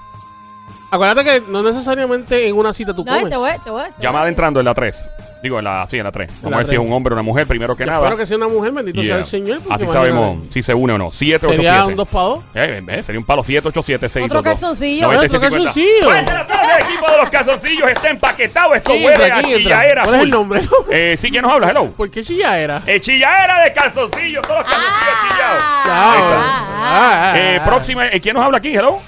Acuérdate 0.92 1.24
que 1.24 1.44
no 1.48 1.64
necesariamente 1.64 2.48
en 2.48 2.58
una 2.58 2.74
cita 2.74 2.94
tú 2.94 3.04
No, 3.06 3.14
comes. 3.14 3.30
te 3.32 3.38
voy, 3.38 3.52
te 3.64 3.70
voy, 3.72 3.84
te 3.98 4.02
Llamada 4.04 4.26
voy. 4.26 4.30
entrando 4.30 4.60
en 4.60 4.66
la 4.66 4.74
3. 4.74 5.10
Digo, 5.42 5.58
en 5.58 5.64
la, 5.66 5.88
sí, 5.90 5.98
en 5.98 6.04
la 6.04 6.12
3. 6.12 6.28
Vamos 6.44 6.52
la 6.52 6.58
a 6.58 6.60
ver 6.60 6.68
si 6.68 6.74
es 6.76 6.78
tres. 6.80 6.88
un 6.88 6.94
hombre 6.94 7.14
o 7.14 7.16
una 7.16 7.24
mujer, 7.24 7.48
primero 7.48 7.76
que 7.76 7.84
Yo 7.86 7.88
nada. 7.92 8.00
Espero 8.04 8.18
que 8.18 8.26
sea 8.28 8.38
una 8.38 8.48
mujer, 8.50 8.72
bendito 8.74 9.02
Yeah. 9.02 9.14
sea 9.16 9.20
el 9.20 9.26
Señor. 9.26 9.60
porque 9.62 9.74
Así 9.74 9.84
imagínate. 9.86 10.12
sabemos 10.14 10.38
si 10.54 10.62
se 10.62 10.74
une 10.76 10.94
o 10.94 10.98
no. 11.00 11.10
787. 11.10 11.56
Sería 11.64 11.86
un 11.88 11.96
2 11.96 12.08
para 12.08 12.24
2. 12.26 12.44
Eh, 12.54 12.84
eh, 12.90 13.04
sería 13.04 13.20
un 13.20 13.26
palo 13.26 13.42
787 13.44 14.26
Otro 14.26 14.44
calzoncillo. 14.44 15.08
Otro 15.10 15.40
calzoncillo. 15.40 16.04
Fuerte 16.04 16.32
el 16.34 16.86
equipo 16.86 17.10
de 17.12 17.18
los 17.18 17.30
calzoncillos 17.30 17.90
está 17.90 18.10
empaquetado. 18.10 18.76
Esto 18.76 18.92
¿Quién 18.92 19.06
huele 19.06 19.24
entra? 19.24 19.38
a 19.38 19.42
chillaera. 19.44 20.04
¿Cuál 20.04 20.16
es 20.16 20.22
el 20.22 20.28
full. 20.28 20.38
nombre? 20.38 20.62
Eh, 20.92 21.16
sí, 21.18 21.32
¿quién 21.32 21.42
nos 21.42 21.54
habla? 21.54 21.70
Hello. 21.70 21.90
¿Por 21.92 22.12
qué 22.12 22.22
chilla 22.24 22.60
era? 22.60 22.84
Eh, 22.86 23.00
chillaera 23.00 23.64
de 23.64 23.74
calzoncillos. 23.74 24.42
Todos 24.44 24.58
los 24.60 24.66
calzoncillos 24.66 25.16
chillados. 25.32 25.64
Ah, 25.64 25.84
Ah, 25.88 26.18
ah, 26.28 26.68
ah. 26.84 27.32
ah, 27.34 27.40
Eh, 27.40 27.62
próxima, 27.66 28.08
eh, 28.10 28.20
¿quién 28.22 28.36
nos 28.36 28.44
habla 28.46 28.58
aquí? 28.60 28.76
Hello. 28.76 29.00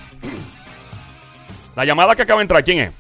La 1.75 1.85
llamada 1.85 2.15
que 2.15 2.21
acaba 2.21 2.39
de 2.39 2.43
entrar, 2.43 2.63
¿quién 2.63 2.79
es? 2.79 2.91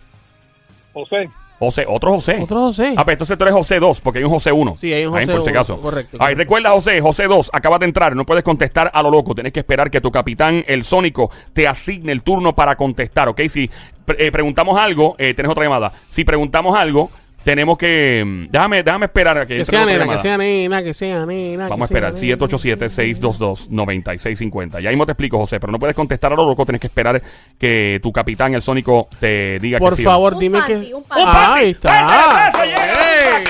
José. 0.93 1.29
José, 1.59 1.85
otro 1.87 2.11
José. 2.13 2.39
Otro 2.41 2.59
José. 2.61 2.93
Ah, 2.97 3.05
pues 3.05 3.13
entonces 3.15 3.37
tú 3.37 3.43
eres 3.45 3.53
José 3.55 3.79
2, 3.79 4.01
porque 4.01 4.19
hay 4.19 4.25
un 4.25 4.31
José 4.31 4.51
1. 4.51 4.75
Sí, 4.77 4.91
hay 4.91 5.05
un 5.05 5.15
Ahí, 5.15 5.25
José 5.25 5.33
por 5.37 5.43
si 5.43 5.49
uno, 5.49 5.59
acaso. 5.59 5.81
correcto, 5.81 6.17
Ahí, 6.19 6.35
recuerda, 6.35 6.71
José, 6.71 6.99
José 6.99 7.23
2, 7.25 7.51
acabas 7.53 7.79
de 7.79 7.85
entrar, 7.85 8.15
no 8.15 8.25
puedes 8.25 8.43
contestar 8.43 8.91
a 8.93 9.01
lo 9.01 9.09
loco, 9.09 9.33
tienes 9.33 9.53
que 9.53 9.61
esperar 9.61 9.89
que 9.89 10.01
tu 10.01 10.11
capitán, 10.11 10.65
el 10.67 10.83
Sónico, 10.83 11.31
te 11.53 11.67
asigne 11.67 12.11
el 12.11 12.21
turno 12.21 12.53
para 12.53 12.75
contestar, 12.75 13.29
¿ok? 13.29 13.41
Si 13.47 13.69
pre- 14.03 14.27
eh, 14.27 14.31
preguntamos 14.31 14.77
algo, 14.79 15.15
eh, 15.17 15.33
tenés 15.33 15.51
otra 15.51 15.63
llamada. 15.63 15.93
Si 16.09 16.25
preguntamos 16.25 16.77
algo, 16.77 17.09
tenemos 17.43 17.77
que... 17.77 18.23
mm, 18.25 18.47
Déjame, 18.51 18.83
déjame 18.83 19.05
esperar 19.05 19.37
a 19.37 19.45
que... 19.45 19.57
que 19.57 19.65
sea 19.65 19.85
nena, 19.85 20.07
que 20.07 20.17
sea 20.17 20.37
nena, 20.37 20.81
que 20.83 20.93
sea 20.93 21.25
nena. 21.25 21.67
Vamos 21.67 21.89
a 21.89 21.93
esperar, 21.93 22.13
nena. 22.13 22.37
787-622-9650. 22.37 24.79
Ya 24.81 24.89
mismo 24.89 25.05
te 25.05 25.11
explico, 25.13 25.37
José, 25.37 25.59
pero 25.59 25.71
no 25.71 25.79
puedes 25.79 25.95
contestar 25.95 26.33
a 26.33 26.35
lo 26.35 26.45
loco, 26.45 26.65
tienes 26.65 26.81
que 26.81 26.87
esperar 26.87 27.21
que 27.57 27.99
tu 28.01 28.11
capitán, 28.11 28.53
el 28.55 28.61
Sónico, 28.61 29.07
te 29.19 29.59
diga 29.59 29.79
Por 29.79 29.91
que 29.91 29.97
sí. 29.97 30.03
no. 30.03 30.09
favor, 30.11 30.33
Un 30.33 30.39
dime 30.39 30.59
panty, 30.59 30.73
que. 30.73 30.93
un 30.93 31.03
panty. 31.03 31.23
¡Un 31.23 31.29
Ah, 31.29 31.33
panty! 31.33 31.65
Ahí 31.65 31.73
¡Fuerte 31.73 32.63
el 32.63 32.69
está. 32.73 33.37
¡Ey! 33.37 33.43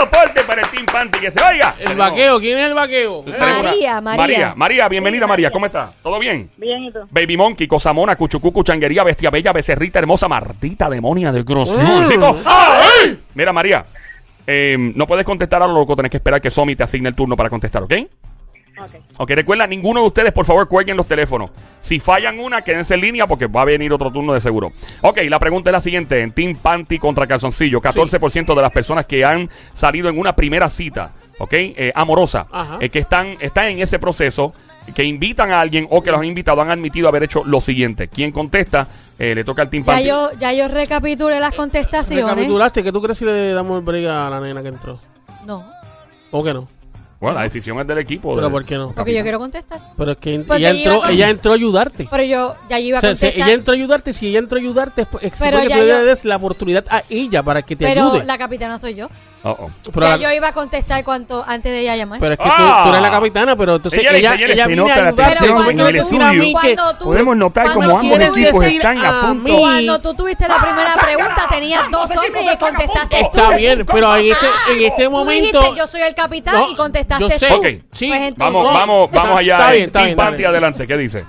Soporte 0.00 0.42
para 0.46 0.60
el 0.62 0.68
Team 0.68 0.86
Panty, 0.86 1.18
que 1.18 1.30
se 1.30 1.42
oiga. 1.42 1.74
El 1.78 1.84
Tenemos- 1.88 2.10
vaqueo, 2.10 2.40
¿quién 2.40 2.58
es 2.58 2.66
el 2.66 2.74
vaqueo? 2.74 3.22
María, 3.38 4.00
María. 4.00 4.16
María, 4.16 4.52
María, 4.56 4.88
bienvenida 4.88 5.26
María, 5.26 5.50
¿cómo 5.50 5.66
estás? 5.66 5.94
¿Todo 6.02 6.18
bien? 6.18 6.50
Bien, 6.56 6.84
¿y 6.84 6.90
tú? 6.92 7.00
Baby 7.10 7.36
Monkey, 7.36 7.66
Cosamona, 7.66 8.16
Cuchucucu, 8.16 8.62
Changuería, 8.62 9.02
Bestia 9.04 9.30
Bella, 9.30 9.52
Becerrita 9.52 9.98
Hermosa, 9.98 10.28
Martita, 10.28 10.90
Demonia 10.90 11.32
del 11.32 11.42
Mm. 11.42 11.46
Grosio. 11.46 12.42
¡Ay! 12.44 13.18
Mira, 13.34 13.52
María, 13.52 13.86
eh, 14.46 14.76
no 14.78 15.06
puedes 15.06 15.24
contestar 15.24 15.62
a 15.62 15.66
lo 15.66 15.74
loco, 15.74 15.96
tenés 15.96 16.10
que 16.10 16.18
esperar 16.18 16.40
que 16.40 16.50
Somi 16.50 16.76
te 16.76 16.82
asigne 16.82 17.08
el 17.08 17.14
turno 17.14 17.36
para 17.36 17.48
contestar, 17.50 17.82
¿ok? 17.82 17.94
Ok. 18.78 18.90
Ok, 19.18 19.30
recuerda, 19.30 19.66
ninguno 19.66 20.00
de 20.00 20.06
ustedes, 20.06 20.32
por 20.32 20.44
favor, 20.44 20.68
cuelguen 20.68 20.96
los 20.96 21.06
teléfonos. 21.06 21.50
Si 21.80 22.00
fallan 22.00 22.38
una, 22.38 22.62
quédense 22.62 22.94
en 22.94 23.00
línea 23.00 23.26
porque 23.26 23.46
va 23.46 23.62
a 23.62 23.64
venir 23.64 23.92
otro 23.92 24.10
turno 24.12 24.34
de 24.34 24.40
seguro. 24.40 24.72
Ok, 25.02 25.18
la 25.28 25.38
pregunta 25.38 25.70
es 25.70 25.72
la 25.72 25.80
siguiente. 25.80 26.20
En 26.20 26.32
Team 26.32 26.56
Panty 26.56 26.98
contra 26.98 27.26
Calzoncillo, 27.26 27.80
14% 27.80 28.54
de 28.54 28.62
las 28.62 28.72
personas 28.72 29.06
que 29.06 29.24
han 29.24 29.48
salido 29.72 30.08
en 30.08 30.18
una 30.18 30.36
primera 30.36 30.68
cita, 30.68 31.12
ok, 31.38 31.52
eh, 31.52 31.92
amorosa, 31.94 32.46
eh, 32.80 32.90
que 32.90 32.98
están, 32.98 33.36
están 33.40 33.66
en 33.66 33.80
ese 33.80 33.98
proceso, 33.98 34.52
que 34.94 35.04
invitan 35.04 35.50
a 35.50 35.60
alguien 35.60 35.86
o 35.90 36.02
que 36.02 36.10
los 36.10 36.20
han 36.20 36.26
invitado, 36.26 36.60
han 36.60 36.70
admitido 36.70 37.08
haber 37.08 37.24
hecho 37.24 37.42
lo 37.44 37.60
siguiente. 37.60 38.08
Quien 38.08 38.30
contesta, 38.30 38.86
eh, 39.18 39.34
le 39.34 39.42
toca 39.42 39.62
al 39.62 39.70
Team 39.70 39.82
Ya 39.84 39.92
Panty. 39.92 40.08
yo, 40.08 40.30
ya 40.38 40.52
yo 40.52 40.68
recapitulé 40.68 41.40
las 41.40 41.54
contestaciones. 41.54 42.24
Recapitulaste, 42.24 42.82
¿qué 42.82 42.92
tú 42.92 43.02
crees 43.02 43.18
si 43.18 43.24
le 43.24 43.52
damos 43.52 43.78
el 43.78 43.84
break 43.84 44.06
a 44.06 44.30
la 44.30 44.40
nena 44.40 44.62
que 44.62 44.68
entró? 44.68 44.98
No, 45.44 45.64
¿O 46.30 46.42
que 46.44 46.52
no? 46.52 46.68
Bueno, 47.18 47.36
la 47.38 47.44
decisión 47.44 47.78
es 47.80 47.86
del 47.86 47.98
equipo. 47.98 48.34
Pero 48.34 48.48
de- 48.48 48.52
¿por 48.52 48.64
qué 48.64 48.76
no? 48.76 48.92
porque 48.92 49.14
yo 49.14 49.22
quiero 49.22 49.38
contestar. 49.38 49.80
Pero 49.96 50.10
es 50.12 50.16
que 50.18 50.38
Porque 50.40 50.58
ella 50.62 50.70
entró, 50.70 51.00
con- 51.00 51.10
ella 51.10 51.30
entró 51.30 51.52
a 51.52 51.54
ayudarte. 51.54 52.08
Pero 52.10 52.22
yo 52.24 52.54
ya 52.68 52.78
iba 52.78 52.96
O 52.96 52.98
a 52.98 53.00
sea, 53.00 53.16
si 53.16 53.20
contestar. 53.26 53.48
ella 53.48 53.54
entró 53.54 53.72
a 53.72 53.76
ayudarte, 53.76 54.12
si 54.12 54.26
ella 54.28 54.38
entró 54.40 54.58
a 54.58 54.60
ayudarte, 54.60 55.02
es, 55.02 55.08
es 55.22 55.32
Pero 55.38 55.56
porque 55.58 55.68
ya 55.70 55.76
tú 55.80 55.82
le 55.86 56.04
des 56.04 56.24
la 56.26 56.36
oportunidad 56.36 56.84
a 56.90 57.02
ella 57.08 57.42
para 57.42 57.62
que 57.62 57.74
te 57.74 57.86
pero 57.86 58.08
ayude. 58.12 58.24
la 58.24 58.36
capitana 58.36 58.78
soy 58.78 58.94
yo. 58.94 59.08
Oh. 59.48 59.70
Pero, 59.92 60.06
ya 60.06 60.16
la- 60.16 60.22
yo 60.22 60.32
iba 60.32 60.48
a 60.48 60.52
contestar 60.52 61.04
cuanto 61.04 61.44
antes 61.46 61.70
de 61.70 61.80
ella 61.80 61.94
llamar. 61.96 62.18
pero 62.18 62.32
es 62.32 62.38
que 62.38 62.44
Ah. 62.48 62.80
tú, 62.82 62.82
tú 62.84 62.88
eres 62.96 63.02
la 63.02 63.10
capitana, 63.10 63.54
pero 63.56 63.76
entonces 63.76 64.00
ella, 64.04 64.16
ella 64.16 64.32
se 64.32 64.36
viene 64.66 64.76
nota 64.76 64.92
a 64.94 64.96
la 64.96 65.08
ayudarte. 65.08 65.36
tensión 65.46 65.76
Tú 65.76 65.84
decir 65.92 66.22
a 66.22 66.32
mí 66.32 66.54
que... 66.60 66.74
Cuando 66.76 66.98
tú- 66.98 67.04
Podemos 67.04 67.36
notar 67.36 67.64
cuando 67.72 67.80
como 67.82 67.98
ambos 68.00 68.18
quieres 68.18 68.36
equipos 68.36 68.60
decir 68.64 68.76
están 68.78 68.98
a 68.98 69.08
a 69.08 69.20
punto. 69.28 69.52
mí- 69.52 69.58
Cuando 69.58 70.00
tú 70.00 70.14
tuviste 70.14 70.48
la 70.48 70.60
primera 70.60 70.94
¡Ah, 70.94 71.00
pregunta, 71.00 71.34
tácala! 71.34 71.48
tenías 71.50 71.90
dos 71.90 72.10
hombres 72.10 72.44
y 72.52 72.56
contestaste 72.56 73.16
tú. 73.20 73.24
Está 73.38 73.56
bien, 73.56 73.86
pero 73.86 74.16
en 74.16 74.26
este, 74.32 74.46
en 74.72 74.82
este 74.82 75.04
Tú 75.04 75.10
momento... 75.10 75.58
dijiste, 75.60 75.78
yo 75.78 75.86
soy 75.86 76.00
el 76.02 76.14
capitán 76.14 76.54
No, 76.56 76.70
y 76.70 76.74
contestaste 76.76 77.22
yo 77.22 77.30
sé, 77.30 77.48
tú. 77.48 77.62
Sí. 77.92 78.08
Pues 78.08 78.20
entonces- 78.20 78.36
Vamos, 78.38 78.64
vamos, 78.74 79.10
vamos 79.12 79.38
allá. 79.38 79.56
está 79.58 79.70
bien, 79.72 79.82
está 79.84 79.92
Team 80.00 80.04
bien, 80.06 80.10
está 80.10 80.22
Panty, 80.24 80.38
bien. 80.38 80.50
adelante. 80.50 80.86
¿Qué 80.86 80.96
dice? 80.96 81.24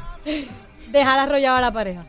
Dejar 0.90 1.20
arrollado 1.20 1.58
a 1.58 1.62
la 1.62 1.72
pareja. 1.72 2.02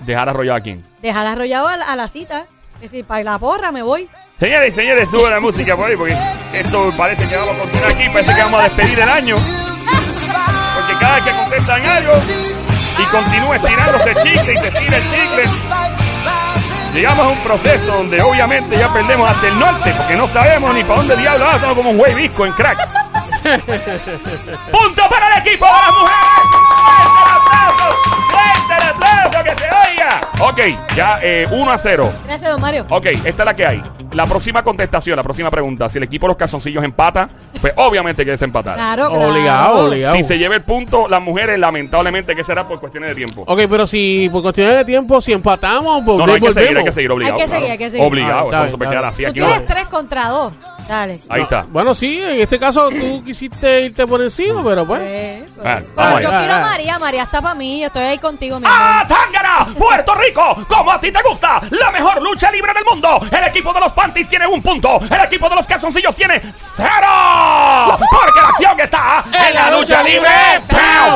Dejar 0.00 0.28
arrollado 0.28 0.58
a 0.58 0.60
quién. 0.60 0.84
Dejar 1.00 1.26
arrollado 1.26 1.68
a 1.68 1.76
la, 1.76 1.84
a 1.86 1.96
la 1.96 2.08
cita. 2.08 2.46
Es 2.76 2.82
decir, 2.82 3.04
para 3.04 3.22
la 3.24 3.38
porra 3.38 3.72
me 3.72 3.82
voy. 3.82 4.08
Señores 4.38 4.72
y 4.72 4.76
señores, 4.76 5.10
tuvo 5.10 5.28
la 5.28 5.40
música 5.40 5.76
por 5.76 5.90
ahí 5.90 5.96
porque 5.96 6.16
esto 6.52 6.92
parece 6.96 7.28
que 7.28 7.36
vamos 7.36 7.56
a 7.56 7.58
continuar 7.58 7.90
aquí, 7.90 8.08
parece 8.08 8.34
que 8.34 8.40
vamos 8.40 8.60
a 8.60 8.62
despedir 8.64 9.00
el 9.00 9.08
año. 9.08 9.36
Porque 9.36 10.94
cada 11.00 11.14
vez 11.16 11.24
que 11.24 11.30
contestan 11.32 11.84
algo 11.84 12.12
y 12.98 13.02
continúa 13.06 13.56
estirándose 13.56 14.14
chicle 14.22 14.52
y 14.52 14.60
te 14.60 14.68
estira 14.68 14.96
el 14.96 15.02
chicle, 15.02 15.44
llegamos 16.94 17.26
a 17.26 17.28
un 17.30 17.38
proceso 17.38 17.86
donde 17.86 18.22
obviamente 18.22 18.78
ya 18.78 18.92
perdemos 18.92 19.28
hasta 19.28 19.48
el 19.48 19.58
norte 19.58 19.92
porque 19.96 20.14
no 20.14 20.28
sabemos 20.28 20.72
ni 20.72 20.84
para 20.84 21.00
dónde 21.00 21.16
diablos 21.16 21.40
vamos, 21.40 21.54
estamos 21.56 21.76
como 21.76 21.90
un 21.90 21.98
güey 21.98 22.14
visco 22.14 22.46
en 22.46 22.52
crack. 22.52 22.78
¡Punto 24.70 25.08
para 25.08 25.34
el 25.34 25.42
equipo 25.46 25.66
de 25.66 25.72
las 25.72 25.92
mujeres! 25.92 26.42
¡Fuerte 26.84 27.22
el 27.24 27.30
aplauso! 27.40 27.96
¡Fuerte 28.30 28.74
el 28.76 28.82
aplauso! 28.88 29.42
¡Que 29.42 29.50
se 29.50 29.68
oiga! 29.90 30.20
Ok, 30.40 30.94
ya 30.94 31.18
eh, 31.22 31.48
1 31.50 31.70
a 31.72 31.78
0. 31.78 32.12
Gracias, 32.24 32.50
don 32.52 32.60
Mario. 32.60 32.86
Ok, 32.88 33.06
esta 33.06 33.28
es 33.28 33.44
la 33.44 33.56
que 33.56 33.66
hay. 33.66 33.82
La 34.12 34.24
próxima 34.24 34.62
contestación, 34.62 35.16
la 35.16 35.22
próxima 35.22 35.50
pregunta. 35.50 35.88
Si 35.90 35.98
el 35.98 36.04
equipo 36.04 36.26
de 36.26 36.30
los 36.30 36.36
calzoncillos 36.38 36.82
empata, 36.82 37.28
pues 37.60 37.74
obviamente 37.76 38.22
hay 38.22 38.26
que 38.26 38.30
desempatar. 38.32 38.74
Claro, 38.74 39.10
claro. 39.10 39.30
Obligado, 39.30 39.86
obligado. 39.86 40.16
Si 40.16 40.24
se 40.24 40.38
lleva 40.38 40.54
el 40.56 40.62
punto, 40.62 41.08
las 41.08 41.20
mujeres, 41.22 41.58
lamentablemente, 41.58 42.34
que 42.34 42.42
será 42.42 42.66
por 42.66 42.80
cuestiones 42.80 43.10
de 43.10 43.16
tiempo. 43.16 43.44
Ok, 43.46 43.60
pero 43.68 43.86
si 43.86 44.28
por 44.32 44.42
cuestiones 44.42 44.76
de 44.78 44.84
tiempo, 44.86 45.20
si 45.20 45.32
empatamos, 45.34 46.02
No, 46.04 46.16
no, 46.16 46.24
hay 46.24 46.26
que 46.34 46.40
volvemos. 46.40 46.54
seguir, 46.54 46.78
hay 46.78 46.84
que 46.84 46.92
seguir 46.92 47.10
obligado. 47.10 47.36
Hay 47.38 47.42
que 47.42 47.48
seguir, 47.54 47.70
hay 47.70 47.78
que 47.78 47.90
seguir. 47.90 48.06
Obligado, 48.06 48.34
Ah, 48.34 48.40
eso 48.40 48.46
está 48.48 48.56
no 48.58 48.62
bien, 48.62 48.70
se 48.72 48.78
puede 48.78 48.88
está 48.90 49.00
quedar 49.00 49.10
así. 49.10 49.22
Tú 49.24 49.28
Aquí 49.30 49.40
no. 49.40 49.46
tienes 49.46 49.66
tres 49.66 49.86
contra 49.88 50.28
dos. 50.28 50.52
Dale. 50.88 51.20
Ahí 51.28 51.42
está. 51.42 51.66
Bueno, 51.68 51.94
sí, 51.94 52.18
en 52.22 52.40
este 52.40 52.58
caso 52.58 52.88
tú 52.90 53.22
quisiste 53.24 53.82
irte 53.82 54.06
por 54.06 54.22
encima, 54.22 54.64
pero 54.64 54.86
pues. 54.86 55.00
Eh, 55.04 55.46
pues. 55.54 55.66
Ah, 55.66 55.80
Pero 55.94 56.20
yo 56.20 56.28
quiero 56.30 56.54
a 56.54 56.56
Ah, 56.56 56.60
ah. 56.64 56.68
María. 56.70 56.98
María 56.98 57.22
está 57.24 57.42
para 57.42 57.54
mí. 57.54 57.80
Yo 57.80 57.86
estoy 57.88 58.02
ahí 58.04 58.18
contigo, 58.18 58.58
mi 58.58 58.66
¡Ah, 58.66 59.00
amor. 59.02 59.08
Tángara! 59.16 59.66
¡Puerto 59.78 60.14
Rico! 60.14 60.64
¡Como 60.66 60.90
a 60.90 60.98
ti 61.00 61.12
te 61.12 61.22
gusta! 61.22 61.60
¡La 61.70 61.90
mejor 61.90 62.22
lucha 62.22 62.50
libre 62.50 62.72
del 62.72 62.84
mundo! 62.84 63.20
El 63.30 63.44
equipo 63.44 63.72
de 63.74 63.80
los 63.80 63.92
Panties 63.92 64.28
tiene 64.28 64.46
un 64.46 64.62
punto. 64.62 64.98
El 65.10 65.20
equipo 65.24 65.48
de 65.48 65.56
los 65.56 65.66
calzoncillos 65.66 66.16
tiene 66.16 66.40
cero. 66.54 67.98
Porque 67.98 68.40
la 68.40 68.48
acción 68.48 68.80
está 68.80 69.24
en 69.48 69.54
la 69.54 69.70
lucha 69.70 70.02
libre. 70.02 70.28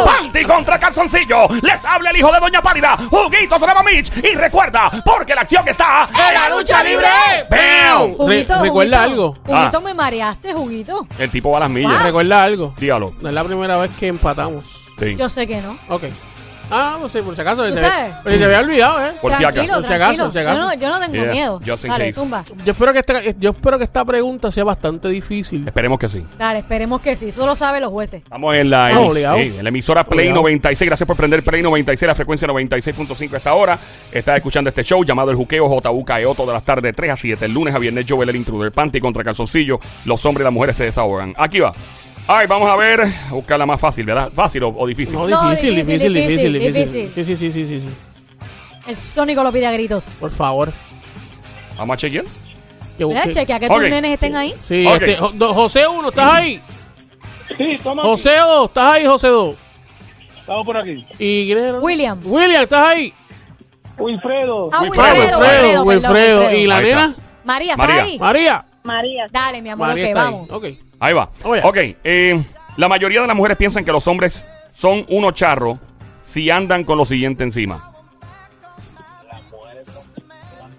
Panty 0.04 0.44
contra 0.44 0.78
calzoncillo. 0.78 1.48
Les 1.62 1.84
habla 1.84 2.10
el 2.10 2.16
hijo 2.16 2.32
de 2.32 2.40
Doña 2.40 2.62
Pálida, 2.62 2.96
Juguito 3.10 3.58
Sonaba 3.58 3.82
Mitch. 3.82 4.12
Y 4.22 4.34
recuerda, 4.34 4.90
porque 5.04 5.34
la 5.34 5.42
acción 5.42 5.66
está 5.68 6.08
en 6.28 6.34
la 6.34 6.48
lucha 6.56 6.82
libre. 6.82 7.06
¡Pau! 7.48 8.16
Juguito, 8.16 8.54
Re- 8.56 8.62
¿recuerda 8.62 8.98
Juguito. 8.98 9.12
algo? 9.12 9.36
Juguito, 9.46 9.78
Ah. 9.78 9.80
me 9.84 9.94
mareaste, 9.94 10.52
Juguito. 10.54 11.06
El 11.18 11.30
tipo 11.30 11.50
va 11.50 11.58
a 11.58 11.60
las 11.60 11.70
millas. 11.70 12.02
Recuerda 12.02 12.42
algo. 12.44 12.74
Dígalo. 12.78 13.12
No 13.20 13.28
es 13.28 13.34
la 13.34 13.44
primera 13.44 13.76
vez 13.76 13.90
que 13.98 14.08
empatamos. 14.08 14.88
Sí. 14.98 15.16
Yo 15.16 15.28
sé 15.28 15.46
que 15.46 15.60
no. 15.60 15.76
Ok. 15.88 16.04
Ah, 16.70 16.96
no 17.00 17.08
sé, 17.08 17.22
por 17.22 17.34
si 17.34 17.40
acaso. 17.42 17.64
¿Tú 17.68 17.74
Te, 17.74 17.80
sabes? 17.80 18.14
te- 18.24 18.38
te 18.38 18.44
había 18.44 18.60
olvidado, 18.60 19.04
¿eh? 19.06 19.10
Por 19.20 19.36
si 19.36 19.44
acaso. 19.44 19.54
Por 19.72 19.84
si 19.84 19.92
acaso, 19.92 19.98
tranquilo. 19.98 20.24
por 20.24 20.32
si 20.32 20.38
acaso. 20.38 20.56
Yo, 20.56 20.62
no, 20.66 20.74
yo 20.74 20.88
no 20.88 21.00
tengo 21.00 21.12
Yeah, 21.24 21.32
miedo. 21.32 21.60
just 21.66 21.84
in 21.84 21.90
Dale, 21.90 22.06
case. 22.06 22.12
zumba. 22.20 22.44
Yo 22.64 22.72
espero, 22.72 22.92
que 22.92 22.98
esta, 23.00 23.20
yo 23.38 23.50
espero 23.50 23.78
que 23.78 23.84
esta 23.84 24.04
pregunta 24.04 24.50
sea 24.52 24.64
bastante 24.64 25.08
difícil. 25.08 25.66
Esperemos 25.66 25.98
que 25.98 26.08
sí. 26.08 26.24
Dale, 26.38 26.60
esperemos 26.60 27.00
que 27.00 27.16
sí. 27.16 27.28
Eso 27.28 27.44
lo 27.46 27.54
saben 27.56 27.82
los 27.82 27.90
jueces. 27.90 28.22
Estamos 28.22 28.54
en 28.54 28.70
la, 28.70 28.86
Ah, 28.86 28.92
emis- 28.92 29.10
obligado. 29.10 29.36
sí, 29.38 29.54
en 29.58 29.62
la 29.64 29.68
emisora 29.68 30.04
Play 30.04 30.26
Obligado. 30.28 30.42
96. 30.42 30.88
Gracias 30.88 31.06
por 31.06 31.16
prender 31.16 31.42
Play 31.42 31.62
96, 31.62 32.06
la 32.08 32.14
frecuencia 32.14 32.48
96.5 32.48 33.34
a 33.34 33.36
esta 33.36 33.54
hora. 33.54 33.78
Estás 34.10 34.36
escuchando 34.36 34.68
este 34.70 34.82
show 34.84 35.04
llamado 35.04 35.30
El 35.30 35.36
Juqueo 35.36 35.68
JUKEO 35.68 36.34
todas 36.34 36.54
las 36.54 36.64
tardes, 36.64 36.94
3 36.96 37.10
a 37.10 37.16
7. 37.16 37.44
El 37.44 37.52
lunes 37.54 37.74
a 37.74 37.78
viernes, 37.78 38.06
Joel 38.08 38.28
el 38.28 38.36
intruder, 38.36 38.72
Panty 38.72 39.00
contra 39.00 39.22
Calzoncillo. 39.24 39.78
Los 40.04 40.24
hombres 40.24 40.42
y 40.42 40.44
las 40.44 40.52
mujeres 40.52 40.76
se 40.76 40.84
desahogan. 40.84 41.34
Aquí 41.36 41.60
va. 41.60 41.72
Ay, 42.28 42.46
vamos 42.46 42.68
a 42.70 42.76
ver. 42.76 43.00
Buscar 43.30 43.58
la 43.58 43.66
más 43.66 43.80
fácil, 43.80 44.06
¿verdad? 44.06 44.30
¿Fácil 44.34 44.62
o, 44.64 44.68
o 44.68 44.86
difícil? 44.86 45.14
No, 45.14 45.26
No, 45.28 45.50
difícil, 45.50 45.74
difícil, 45.76 46.12
difícil, 46.14 46.52
difícil, 46.52 46.52
difícil, 46.52 46.92
difícil. 46.92 47.24
Sí, 47.24 47.36
sí, 47.36 47.52
sí, 47.52 47.66
sí, 47.66 47.80
sí, 47.80 47.80
sí. 47.80 47.94
El 48.86 48.96
Sónico 48.96 49.42
lo 49.42 49.52
pide 49.52 49.66
a 49.66 49.72
gritos. 49.72 50.04
Por 50.20 50.30
favor. 50.30 50.72
Vamos 51.76 51.94
a 51.94 51.96
chequear. 51.96 52.24
Que 52.96 53.06
Mira, 53.06 53.22
busque- 53.24 53.34
chequea 53.34 53.58
que 53.58 53.66
Ok. 53.66 53.72
tus 53.80 53.90
nenes 53.90 54.10
estén 54.12 54.36
ahí. 54.36 54.54
Sí, 54.58 54.86
Ok. 54.86 54.94
este, 55.02 55.16
Jo- 55.16 55.32
do- 55.32 55.54
José 55.54 55.86
1, 55.88 56.08
¿estás 56.08 56.32
ahí? 56.32 56.60
Sí, 57.56 57.78
toma. 57.82 58.02
José 58.02 58.36
2, 58.38 58.68
¿estás 58.68 58.94
ahí, 58.94 59.06
José 59.06 59.28
2? 59.28 59.56
Estamos 60.40 60.66
por 60.66 60.76
aquí. 60.76 61.06
¿Y? 61.18 61.54
William. 61.80 62.20
William, 62.24 62.62
¿estás 62.62 62.86
ahí? 62.88 63.12
Wilfredo. 63.98 64.70
Ah, 64.72 64.80
Wilfredo, 64.82 65.14
Wilfredo, 65.14 65.38
Wilfredo, 65.38 65.84
Wilfredo, 65.84 66.52
¿Y 66.56 66.66
la 66.66 66.76
Ahí 66.76 66.88
está. 66.88 67.00
nena? 67.06 67.16
María, 67.44 67.72
¿estás 67.72 67.86
María. 67.88 68.02
ahí? 68.02 68.18
María. 68.18 68.64
María. 68.84 69.26
Dale, 69.30 69.62
mi 69.62 69.70
amor, 69.70 69.88
María 69.88 70.04
ok, 70.04 70.08
está 70.08 70.24
vamos. 70.24 70.50
ahí. 70.50 70.56
Ok. 70.56 70.91
Ahí 71.02 71.12
va. 71.14 71.30
Oye. 71.42 71.60
Ok. 71.64 71.76
eh, 72.04 72.44
la 72.76 72.88
mayoría 72.88 73.20
de 73.22 73.26
las 73.26 73.34
mujeres 73.34 73.58
piensan 73.58 73.84
que 73.84 73.90
los 73.90 74.06
hombres 74.06 74.46
son 74.72 75.04
unos 75.08 75.34
charros 75.34 75.78
si 76.22 76.48
andan 76.48 76.84
con 76.84 76.96
lo 76.96 77.04
siguiente 77.04 77.42
encima. 77.42 77.90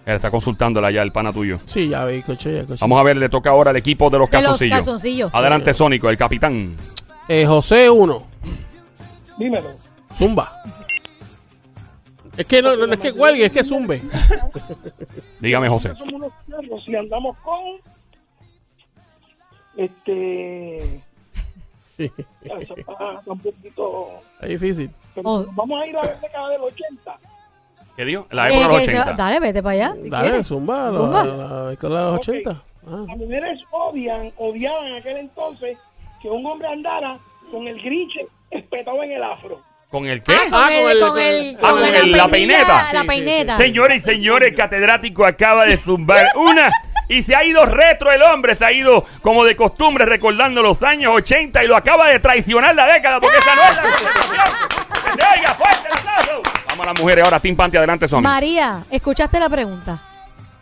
Él 0.05 0.15
está 0.15 0.31
consultándola 0.31 0.91
ya 0.91 1.01
el 1.01 1.11
pana 1.11 1.33
tuyo. 1.33 1.59
Sí, 1.65 1.89
ya 1.89 2.05
vi, 2.05 2.15
escuché, 2.15 2.53
ya 2.53 2.61
escuché. 2.61 2.79
Vamos 2.81 2.99
a 2.99 3.03
ver, 3.03 3.17
le 3.17 3.27
toca 3.27 3.49
ahora 3.49 3.71
al 3.71 3.75
equipo 3.77 4.09
de 4.09 4.19
los 4.19 4.29
De 4.29 4.37
los 4.37 4.45
calzoncillos. 4.45 4.77
calzoncillos. 4.77 5.35
Adelante, 5.35 5.73
Sónico, 5.73 6.09
el 6.09 6.17
capitán. 6.17 6.75
Eh, 7.27 7.45
José 7.45 7.89
1, 7.89 8.25
Dímelo. 9.37 9.71
Zumba. 10.15 10.51
Es 12.37 12.45
que 12.45 12.61
no, 12.61 12.75
no 12.77 12.93
es 12.93 12.99
que 12.99 13.11
cuelgue, 13.11 13.45
es 13.45 13.51
que 13.51 13.63
zumbe. 13.63 14.01
Dígame, 15.41 15.67
José. 15.67 15.93
Somos 15.97 16.31
unos 16.47 16.87
y 16.87 16.95
andamos 16.95 17.35
con. 17.39 17.92
Este. 19.77 20.77
Eso 21.97 22.75
está, 22.75 22.93
está 23.19 23.31
un 23.31 23.39
poquito. 23.39 24.09
Es 24.41 24.59
difícil. 24.61 24.89
Oh. 25.23 25.45
Vamos 25.51 25.81
a 25.81 25.87
ir 25.87 25.95
a 25.97 26.01
la 26.03 26.13
década 26.15 26.49
del 26.49 26.61
80. 26.61 27.17
¿Qué 27.95 28.05
dijo? 28.05 28.25
En 28.31 28.35
la 28.37 28.49
Eh, 28.49 28.53
época 28.53 28.67
de 28.67 28.73
los 28.73 28.77
que 28.79 28.85
se- 28.85 28.99
80. 28.99 29.13
Dale, 29.13 29.39
vete 29.39 29.63
para 29.63 29.73
allá. 29.73 29.93
si 30.01 30.09
Dale, 30.09 30.27
quieres. 30.29 30.47
zumba, 30.47 30.89
la, 30.91 30.97
Zumba. 30.97 31.23
la, 31.25 31.35
la 31.35 31.65
década 31.69 31.99
de 31.99 32.05
los 32.05 32.13
Ok. 32.15 32.19
80. 32.21 32.63
Ah. 32.87 33.05
Las 33.07 33.17
mujeres 33.17 33.59
odian, 33.71 34.31
odiaban 34.37 34.85
en 34.87 34.95
aquel 34.95 35.17
entonces 35.17 35.77
que 36.21 36.29
un 36.29 36.45
hombre 36.45 36.67
andara 36.67 37.19
con 37.51 37.67
el 37.67 37.81
grinche 37.81 38.25
espetado 38.49 39.03
en 39.03 39.11
el 39.11 39.23
afro. 39.23 39.61
¿Con 39.91 40.07
el 40.07 40.23
qué? 40.23 40.33
Ah, 40.33 40.39
con, 40.49 40.59
Ah, 40.59 40.67
el, 40.71 40.81
con 40.81 40.89
el- 40.91 40.99
con 40.99 41.19
el, 41.19 41.57
Ah, 41.61 41.69
con 41.69 42.11
la 42.17 42.27
peineta. 42.27 42.67
La 42.67 42.81
Sí, 42.83 42.97
sí, 43.01 43.07
peineta. 43.07 43.57
Señores 43.57 43.99
y 43.99 44.01
señores, 44.01 44.53
catedrático 44.55 45.23
acaba 45.23 45.65
de 45.65 45.77
zumbar 45.77 46.25
una 46.35 46.71
y 47.07 47.23
se 47.23 47.35
ha 47.35 47.43
ido 47.43 47.65
retro 47.65 48.11
el 48.11 48.21
hombre, 48.21 48.55
se 48.55 48.65
ha 48.65 48.71
ido 48.71 49.05
como 49.21 49.43
de 49.45 49.55
costumbre 49.55 50.05
recordando 50.05 50.61
los 50.61 50.81
años 50.83 51.11
80 51.15 51.63
y 51.63 51.67
lo 51.67 51.75
acaba 51.75 52.07
de 52.09 52.19
traicionar 52.19 52.75
la 52.75 52.85
década 52.87 53.19
porque 53.19 53.37
esa 53.37 53.55
no 53.55 53.63
es 53.63 53.75
la. 53.75 53.83
¡Que 53.83 55.21
se 55.21 55.39
oiga 55.39 55.53
fuerte 55.53 55.87
el 55.87 55.93
aplauso! 55.97 56.41
Vamos 56.69 56.83
a 56.87 56.89
las 56.91 56.99
mujeres 56.99 57.23
ahora, 57.25 57.39
Tim 57.39 57.55
Panty, 57.55 57.77
adelante, 57.77 58.07
Somi. 58.07 58.23
María, 58.23 58.79
¿escuchaste 58.89 59.39
la 59.39 59.49
pregunta? 59.49 59.99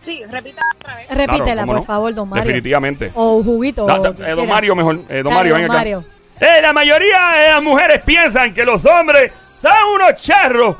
Sí, 0.03 0.23
repita 0.29 0.61
otra 0.75 0.95
vez. 0.95 1.09
Repítela, 1.09 1.61
¿cómo 1.61 1.73
por 1.73 1.81
no? 1.81 1.85
favor, 1.85 2.13
don 2.13 2.27
Mario. 2.29 2.43
Definitivamente. 2.43 3.11
O 3.13 3.43
juguito. 3.43 3.85
Da- 3.85 4.13
eh, 4.27 4.31
don. 4.31 4.47
Mario 4.47 4.75
mejor. 4.75 4.99
Eh, 5.07 5.21
don 5.21 5.25
Dale, 5.25 5.35
Mario, 5.35 5.53
don 5.53 5.61
ven 5.61 5.71
acá. 5.71 5.77
Mario. 5.77 6.03
Eh, 6.39 6.59
la 6.61 6.73
mayoría 6.73 7.19
de 7.39 7.49
las 7.51 7.61
mujeres 7.61 8.01
piensan 8.03 8.51
que 8.53 8.65
los 8.65 8.83
hombres 8.85 9.31
son 9.61 9.71
unos 9.93 10.15
charros 10.15 10.75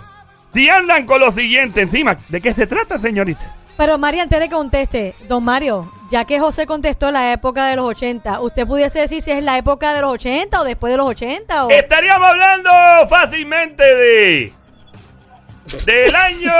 y 0.56 0.68
andan 0.70 1.06
con 1.06 1.20
los 1.22 1.36
siguientes 1.36 1.84
encima. 1.84 2.18
¿De 2.30 2.42
qué 2.42 2.52
se 2.52 2.66
trata, 2.66 2.98
señorita? 2.98 3.56
Pero 3.82 3.98
María, 3.98 4.22
antes 4.22 4.40
de 4.40 4.48
que 4.48 4.54
conteste, 4.54 5.16
don 5.28 5.44
Mario, 5.44 5.92
ya 6.12 6.24
que 6.26 6.40
José 6.40 6.68
contestó 6.68 7.10
la 7.10 7.34
época 7.34 7.66
de 7.66 7.76
los 7.76 7.86
80, 7.86 8.40
¿usted 8.42 8.68
pudiese 8.68 9.00
decir 9.00 9.24
si 9.24 9.32
es 9.32 9.44
la 9.44 9.58
época 9.58 9.96
de 9.96 10.02
los 10.02 10.12
80 10.12 10.62
o 10.62 10.64
después 10.64 10.94
de 10.94 10.98
los 10.98 11.08
80? 11.08 11.66
O... 11.66 11.72
Estaríamos 11.72 12.28
hablando 12.28 12.70
fácilmente 13.10 13.84
de. 13.84 14.54
Del 15.84 16.16
año. 16.16 16.52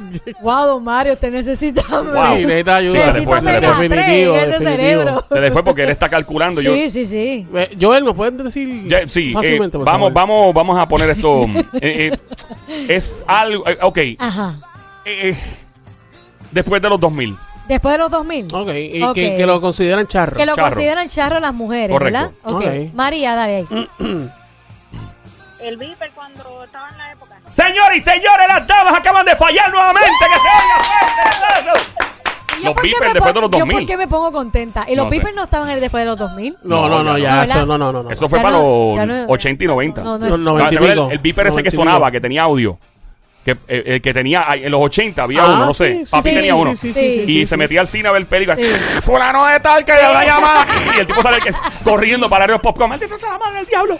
Wow, 0.40 0.66
don 0.66 0.84
Mario, 0.84 1.12
usted 1.12 1.30
necesita... 1.30 1.82
Wow. 1.90 2.38
Sí, 2.38 2.46
necesita 2.46 2.76
ayuda. 2.76 3.04
Sí, 3.06 3.12
se 3.12 3.18
le 3.20 3.26
fue, 3.26 3.42
se 3.42 3.50
le 3.52 3.58
omega 3.58 3.74
fue. 3.74 3.88
3 3.88 3.90
Definitivo, 4.06 4.34
en 4.34 4.40
ese 4.40 4.50
definitivo. 4.52 4.76
cerebro. 4.76 5.24
Se 5.30 5.40
le 5.42 5.50
fue 5.52 5.62
porque 5.64 5.82
él 5.82 5.90
está 5.90 6.08
calculando. 6.08 6.60
yo, 6.62 6.72
Sí, 6.74 6.88
sí, 6.88 7.04
sí. 7.04 7.46
Eh, 7.54 7.76
Joel, 7.78 8.02
¿nos 8.02 8.14
pueden 8.14 8.38
decir 8.38 8.88
Ya, 8.88 9.06
sí, 9.06 9.28
eh, 9.28 9.32
fácilmente, 9.34 9.76
por 9.76 9.84
vamos, 9.86 10.08
favor? 10.08 10.12
vamos, 10.14 10.54
vamos 10.54 10.78
a 10.78 10.88
poner 10.88 11.10
esto. 11.10 11.44
eh, 11.82 12.12
eh, 12.12 12.86
es 12.88 13.22
algo. 13.26 13.68
eh, 13.68 13.76
ok. 13.82 13.98
Ajá. 14.18 14.54
Después 16.56 16.82
de 16.82 16.88
los 16.88 16.98
2000. 17.00 17.36
Después 17.68 17.92
de 17.92 17.98
los 17.98 18.10
2000. 18.10 18.46
Ok, 18.54 18.68
y 18.74 19.02
Ok. 19.02 19.14
Que, 19.14 19.34
que 19.34 19.46
lo 19.46 19.60
consideran 19.60 20.06
charro. 20.06 20.36
Que 20.36 20.46
lo 20.46 20.54
Charro. 20.54 20.70
consideran 20.74 21.08
charro 21.08 21.40
las 21.40 21.52
mujeres, 21.54 21.90
Correcto. 21.90 22.32
¿verdad? 22.44 22.56
Ok. 22.56 22.64
Ok. 22.64 22.94
María, 22.94 23.34
dale 23.34 23.56
ahí. 23.56 23.88
El 25.60 25.76
Viper 25.78 26.10
cuando 26.14 26.62
estaba 26.64 26.88
en 26.90 26.98
la 26.98 27.12
época. 27.12 27.40
Señores 27.56 27.98
y 27.98 28.02
señores, 28.02 28.46
las 28.48 28.66
damas 28.66 28.94
acaban 28.98 29.24
de 29.26 29.34
fallar 29.36 29.70
nuevamente. 29.70 30.08
¡Que 30.10 30.26
se 30.26 30.34
oiga 30.36 30.78
fuerte 30.78 31.22
el 31.22 31.44
aplauso! 31.44 31.86
¿Y 32.58 32.62
yo 32.62 32.64
Los 32.66 32.74
por 32.74 32.82
qué 32.82 32.88
beepers 32.88 33.08
me 33.08 33.14
después 33.14 33.34
de 33.34 33.40
pon- 33.40 33.42
los 33.42 33.50
¿Yo 33.50 33.58
2000. 33.58 33.76
por 33.76 33.86
qué 33.86 33.96
me 33.96 34.08
pongo 34.08 34.32
contenta? 34.32 34.84
¿Y 34.88 34.94
los 34.94 35.04
No 35.06 35.10
sé. 35.10 35.16
beepers 35.16 35.34
no 35.34 35.44
estaban 35.44 35.68
en 35.68 35.74
el 35.74 35.80
después 35.80 36.02
de 36.02 36.06
los 36.06 36.18
2000? 36.18 36.56
No, 36.62 36.88
no, 36.88 37.02
no, 37.02 37.02
No, 37.02 37.18
ya, 37.18 37.36
no, 37.36 37.42
eso, 37.42 37.66
no, 37.66 37.78
no, 37.78 37.92
no. 37.92 38.02
no. 38.04 38.10
Eso 38.10 38.28
fue 38.28 38.38
Ya 38.38 38.42
para 38.44 38.56
no- 38.58 38.94
los 38.96 39.06
no- 39.06 39.24
80 39.28 39.64
y 39.64 39.66
90. 39.66 40.02
No, 40.02 40.18
no 40.18 40.24
es- 40.26 40.30
no- 40.30 40.38
90 40.38 40.66
y 40.66 40.70
¿Te 40.70 40.76
acuerdas 40.76 40.94
pico. 40.96 41.06
El, 41.08 41.12
el 41.12 41.18
beeper 41.18 41.46
ese 41.48 41.56
que 41.56 41.62
90 41.62 41.68
y 41.68 41.70
pico. 41.72 41.82
sonaba, 41.82 42.10
que 42.12 42.20
tenía 42.20 42.42
audio. 42.44 42.78
Que, 43.46 43.56
eh, 43.68 43.82
el 43.86 44.02
que 44.02 44.12
tenía, 44.12 44.44
ay, 44.46 44.64
en 44.64 44.72
los 44.72 44.80
80 44.80 45.22
había 45.22 45.42
Ah, 45.44 45.54
uno, 45.54 45.66
no 45.66 45.72
sí, 45.72 45.84
sé. 45.84 46.04
sí, 46.04 46.10
Papi 46.10 46.28
sí, 46.30 46.34
tenía 46.34 46.52
sí, 46.54 46.60
uno. 46.60 46.74
sí, 46.76 46.92
sí, 46.92 47.00
y 47.06 47.26
sí, 47.26 47.40
se 47.46 47.46
sí. 47.46 47.56
metía 47.56 47.80
al 47.80 47.86
cine 47.86 48.08
a 48.08 48.12
ver 48.12 48.26
películas. 48.26 48.58
Sí. 48.60 48.66
Fulano 49.02 49.46
de 49.46 49.60
tal 49.60 49.84
que 49.84 49.92
le 49.92 50.02
habrá 50.02 50.24
llamado. 50.26 50.64
Y 50.96 51.00
el 51.00 51.06
tipo 51.06 51.22
sale 51.22 51.40
que- 51.40 51.52
corriendo 51.84 52.28
para 52.28 52.48
los 52.48 52.60
popcorn. 52.60 52.90
¡Maldita 52.90 53.16
sea 53.16 53.30
la 53.30 53.38
madre 53.38 53.58
del 53.58 53.66
diablo! 53.66 53.98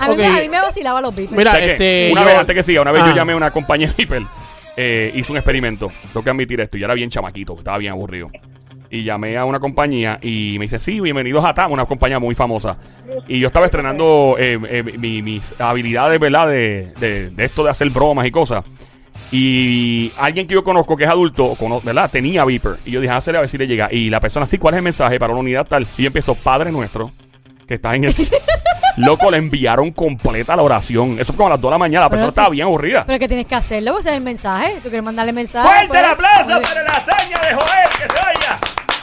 A 0.00 0.08
mí, 0.08 0.16
me, 0.16 0.26
a 0.26 0.40
mí 0.40 0.48
me 0.48 0.60
vacilaba 0.62 1.00
los 1.02 1.14
beepers. 1.14 1.36
Mira, 1.36 1.58
este. 1.60 2.08
una 2.12 2.22
yo- 2.22 2.26
vez, 2.28 2.38
antes 2.38 2.56
que 2.56 2.62
siga, 2.62 2.80
una 2.80 2.92
vez 2.92 3.02
Ah. 3.04 3.08
yo 3.10 3.14
llamé 3.14 3.34
a 3.34 3.36
una 3.36 3.50
compañía 3.50 3.92
de 3.94 4.02
Hiper, 4.02 4.22
eh, 4.78 5.12
hice 5.14 5.32
un 5.32 5.36
experimento. 5.38 5.92
Tengo 6.10 6.24
que 6.24 6.30
admitir 6.30 6.58
esto. 6.62 6.78
Yo 6.78 6.86
era 6.86 6.94
bien 6.94 7.10
chamaquito, 7.10 7.56
estaba 7.58 7.76
bien 7.76 7.92
aburrido. 7.92 8.30
Y 8.90 9.04
llamé 9.04 9.36
a 9.36 9.44
una 9.44 9.60
compañía 9.60 10.18
y 10.22 10.56
me 10.58 10.64
dice, 10.64 10.78
sí, 10.78 10.98
bienvenidos 11.00 11.44
a 11.44 11.52
TAM, 11.52 11.72
una 11.72 11.84
compañía 11.84 12.18
muy 12.18 12.34
famosa. 12.34 12.76
Y 13.26 13.38
yo 13.38 13.48
estaba 13.48 13.66
estrenando 13.66 14.36
eh, 14.38 14.58
eh, 14.68 14.82
mi- 14.96 15.20
mis 15.20 15.60
habilidades, 15.60 16.18
¿verdad? 16.18 16.48
De, 16.48 16.92
de, 16.98 17.28
de 17.30 17.44
esto 17.44 17.62
de 17.64 17.70
hacer 17.70 17.90
bromas 17.90 18.26
y 18.26 18.30
cosas. 18.30 18.64
Y 19.30 20.10
alguien 20.18 20.46
que 20.46 20.54
yo 20.54 20.64
conozco 20.64 20.96
que 20.96 21.04
es 21.04 21.10
adulto, 21.10 21.54
¿verdad? 21.84 22.10
Tenía 22.10 22.46
Viper. 22.46 22.76
Y 22.86 22.92
yo 22.92 23.00
dije, 23.02 23.12
hácele 23.12 23.36
a 23.36 23.40
ver 23.42 23.50
si 23.50 23.58
le 23.58 23.66
llega. 23.66 23.88
Y 23.92 24.08
la 24.08 24.20
persona, 24.20 24.46
sí, 24.46 24.56
¿cuál 24.56 24.74
es 24.74 24.78
el 24.78 24.84
mensaje 24.84 25.18
para 25.18 25.32
una 25.32 25.40
unidad 25.40 25.66
tal? 25.66 25.86
Y 25.98 26.02
yo 26.02 26.06
empiezo, 26.06 26.34
Padre 26.34 26.72
nuestro, 26.72 27.12
que 27.66 27.74
está 27.74 27.94
en 27.94 28.04
el... 28.04 28.14
Loco, 28.96 29.30
le 29.30 29.36
enviaron 29.36 29.92
completa 29.92 30.56
la 30.56 30.62
oración. 30.62 31.12
Eso 31.20 31.26
fue 31.26 31.36
como 31.36 31.46
a 31.48 31.50
las 31.50 31.60
2 31.60 31.70
de 31.70 31.74
la 31.74 31.78
mañana. 31.78 32.06
La 32.06 32.10
persona 32.10 32.30
estaba 32.30 32.48
bien 32.48 32.64
aburrida. 32.64 33.04
Pero 33.06 33.18
que 33.20 33.28
tienes 33.28 33.46
que 33.46 33.54
hacerlo, 33.54 33.98
ese 33.98 34.08
es 34.10 34.16
el 34.16 34.22
mensaje. 34.24 34.72
¿Tú 34.76 34.88
quieres 34.88 35.04
mandarle 35.04 35.32
mensaje? 35.32 35.68
¡Fuerte 35.68 35.86
pues? 35.88 36.04
aplauso 36.04 36.46
Pues, 36.48 36.68
para 36.68 36.82
la 36.82 36.90
hazaña 36.90 37.36
de 37.38 37.54
Joel! 37.54 37.88
¡Que 37.92 38.12
se 38.12 38.18
oiga! 38.28 38.58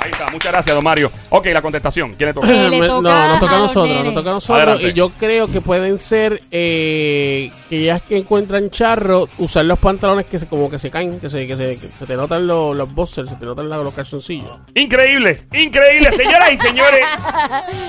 Ahí 0.06 0.12
está, 0.12 0.28
muchas 0.32 0.52
gracias, 0.52 0.76
don 0.76 0.84
Mario. 0.84 1.12
Ok, 1.30 1.48
la 1.48 1.64
contestación. 1.64 2.14
¿Quién 2.14 2.28
le 2.30 2.34
toca? 2.36 2.48
Eh, 2.48 2.70
le 2.70 2.80
Me- 2.80 2.88
toca 2.88 3.02
no, 3.10 3.28
nos 3.30 3.40
toca 3.40 3.56
a 3.56 3.60
nosotros, 3.60 4.04
nos 4.06 4.14
toca 4.14 4.30
a 4.30 4.34
nosotros. 4.34 4.58
Adelante. 4.68 4.88
Y 4.90 4.94
yo 4.94 5.10
creo 5.10 5.48
que 5.48 5.62
pueden 5.62 5.98
ser 5.98 6.44
eh, 6.52 7.52
que 7.70 7.84
ya 7.84 8.00
que 8.00 8.18
encuentran 8.18 8.70
charro, 8.70 9.28
usar 9.40 9.66
los 9.66 9.80
pantalones 9.80 10.26
que 10.28 10.38
se, 10.38 10.46
como 10.46 10.70
que 10.70 10.78
se 10.78 10.92
caen, 10.92 11.20
que 11.20 11.28
se, 11.28 11.48
que 11.48 11.58
se, 11.58 11.80
que 11.80 11.88
se 11.98 12.06
te 12.06 12.16
notan 12.16 12.46
los, 12.46 12.76
los 12.76 12.94
boxers, 12.94 13.30
se 13.30 13.36
te 13.36 13.46
notan 13.48 13.68
los 13.68 13.94
calzoncillos. 13.96 14.52
Increíble, 14.76 15.48
increíble, 15.54 16.12
señoras 16.16 16.54
y 16.54 16.58
señores. 16.60 17.02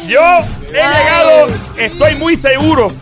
Yo 0.08 0.20
he 0.70 0.72
llegado, 0.72 1.46
estoy 1.76 2.14
muy 2.14 2.36
seguro 2.38 2.92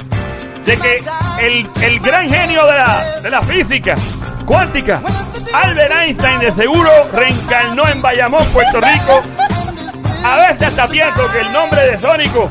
de 0.66 0.76
que 0.76 1.02
el, 1.40 1.68
el 1.82 2.00
gran 2.00 2.28
genio 2.28 2.66
de 2.66 2.72
la, 2.72 3.20
de 3.22 3.30
la 3.30 3.42
física 3.42 3.94
cuántica, 4.44 5.00
Albert 5.54 5.92
Einstein, 5.92 6.40
de 6.40 6.52
seguro 6.52 6.90
reencarnó 7.12 7.86
en 7.88 8.02
Bayamón, 8.02 8.44
Puerto 8.46 8.80
Rico. 8.80 9.22
A 10.24 10.36
veces 10.38 10.68
hasta 10.68 10.88
pienso 10.88 11.30
que 11.30 11.40
el 11.40 11.52
nombre 11.52 11.80
de 11.82 11.98
Sónico, 12.00 12.48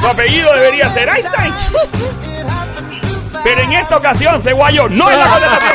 su 0.00 0.06
apellido 0.06 0.52
debería 0.54 0.88
ser 0.92 1.08
Einstein. 1.08 1.52
Pero 3.44 3.60
en 3.60 3.72
esta 3.72 3.96
ocasión 3.96 4.42
se 4.42 4.52
guayó. 4.52 4.88
No 4.88 5.10
es 5.10 5.18
la 5.18 5.24
contestación. 5.26 5.72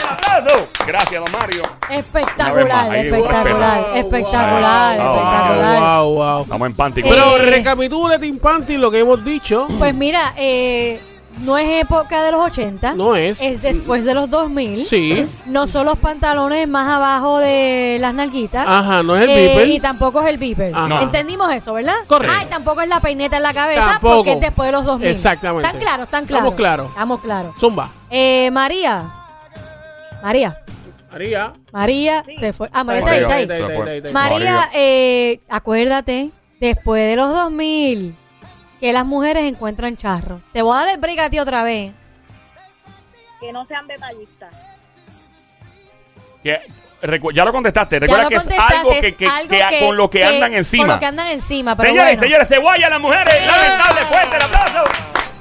¡Un 0.00 0.12
aplauso! 0.12 0.68
Gracias, 0.86 1.24
don 1.24 1.32
Mario. 1.40 1.62
Espectacular, 1.90 2.94
espectacular, 2.96 3.80
espectacular, 3.94 4.96
Wow, 4.98 5.14
espectacular. 5.14 5.80
Wow, 5.80 6.14
wow. 6.14 6.42
Estamos 6.42 6.66
en 6.68 6.74
Pántico. 6.74 7.08
Pero 7.08 7.36
Eh, 7.38 7.50
recapitule, 7.50 8.18
Tim 8.18 8.38
Panty, 8.38 8.76
lo 8.76 8.90
que 8.90 8.98
hemos 9.00 9.24
dicho. 9.24 9.66
Pues 9.78 9.94
mira, 9.94 10.32
eh, 10.36 11.00
no 11.38 11.58
es 11.58 11.82
época 11.82 12.22
de 12.22 12.32
los 12.32 12.40
80. 12.46 12.94
No 12.94 13.14
es. 13.16 13.40
Es 13.40 13.60
después 13.62 14.04
de 14.04 14.14
los 14.14 14.28
2000. 14.30 14.84
Sí. 14.84 15.26
No 15.46 15.66
son 15.66 15.86
los 15.86 15.98
pantalones 15.98 16.66
más 16.68 16.88
abajo 16.88 17.38
de 17.38 17.98
las 18.00 18.14
nalguitas. 18.14 18.66
Ajá, 18.66 19.02
no 19.02 19.16
es 19.16 19.22
el 19.22 19.30
Eh, 19.30 19.34
beeper. 19.48 19.68
y 19.68 19.80
tampoco 19.80 20.20
es 20.22 20.28
el 20.28 20.38
beeper. 20.38 20.72
Ajá. 20.74 21.02
Entendimos 21.02 21.52
eso, 21.52 21.74
¿verdad? 21.74 21.94
Correcto. 22.06 22.34
Ah, 22.38 22.42
y 22.44 22.46
tampoco 22.46 22.80
es 22.82 22.88
la 22.88 23.00
peineta 23.00 23.36
en 23.36 23.42
la 23.42 23.54
cabeza 23.54 23.86
Tampoco. 23.92 24.16
porque 24.16 24.32
es 24.32 24.40
después 24.40 24.66
de 24.68 24.72
los 24.72 24.84
2000. 24.84 25.08
Exactamente. 25.08 25.66
¿Están 25.66 25.80
claros? 25.80 26.04
¿Están 26.04 26.26
claros? 26.26 26.38
Estamos 26.44 26.54
claros. 26.56 26.88
Estamos 26.90 27.20
claros. 27.20 27.54
Zumba. 27.60 27.90
Eh, 28.10 28.50
María. 28.52 29.12
María. 30.22 30.58
María. 31.10 31.54
María 31.72 32.24
se 32.40 32.52
fue. 32.52 32.68
Ah, 32.72 32.84
María 32.84 33.00
está 33.00 33.12
ahí, 33.12 33.46
María. 33.46 33.96
está 33.96 34.24
ahí. 34.24 34.30
María. 34.32 34.70
eh, 34.74 35.40
acuérdate, 35.48 36.30
después 36.60 37.08
de 37.08 37.16
los 37.16 37.32
2000, 37.32 38.14
que 38.80 38.92
las 38.92 39.04
mujeres 39.06 39.44
encuentran 39.44 39.96
charro. 39.96 40.40
Te 40.52 40.62
voy 40.62 40.74
a 40.76 40.80
dar 40.84 40.88
el 40.94 41.00
break 41.00 41.18
a 41.20 41.30
ti 41.30 41.38
otra 41.38 41.62
vez. 41.62 41.92
Que 43.40 43.52
no 43.52 43.66
sean 43.66 43.86
detallistas. 43.86 44.52
Que- 46.42 46.60
recu- 47.02 47.32
ya 47.32 47.44
lo 47.44 47.52
contestaste. 47.52 47.98
Recuerda 48.00 48.24
lo 48.24 48.28
que 48.30 48.34
es 48.36 48.48
algo 48.58 48.90
que, 49.00 49.08
es 49.08 49.14
que- 49.16 49.26
algo 49.26 49.48
que- 49.50 49.80
con 49.80 49.96
lo 49.96 50.10
que, 50.10 50.24
andan 50.24 50.54
encima. 50.54 50.84
Con 50.84 50.94
lo 50.94 51.00
que 51.00 51.06
andan 51.06 51.26
encima, 51.28 51.76
pero 51.76 51.88
Señores, 51.90 52.12
bueno. 52.16 52.22
señores, 52.22 52.48
se 52.48 52.58
guayan 52.58 52.90
las 52.90 53.00
mujeres. 53.00 53.46
Lamentable, 53.46 54.00
fuerte 54.10 54.36
el 54.36 54.42
aplauso. 54.42 54.84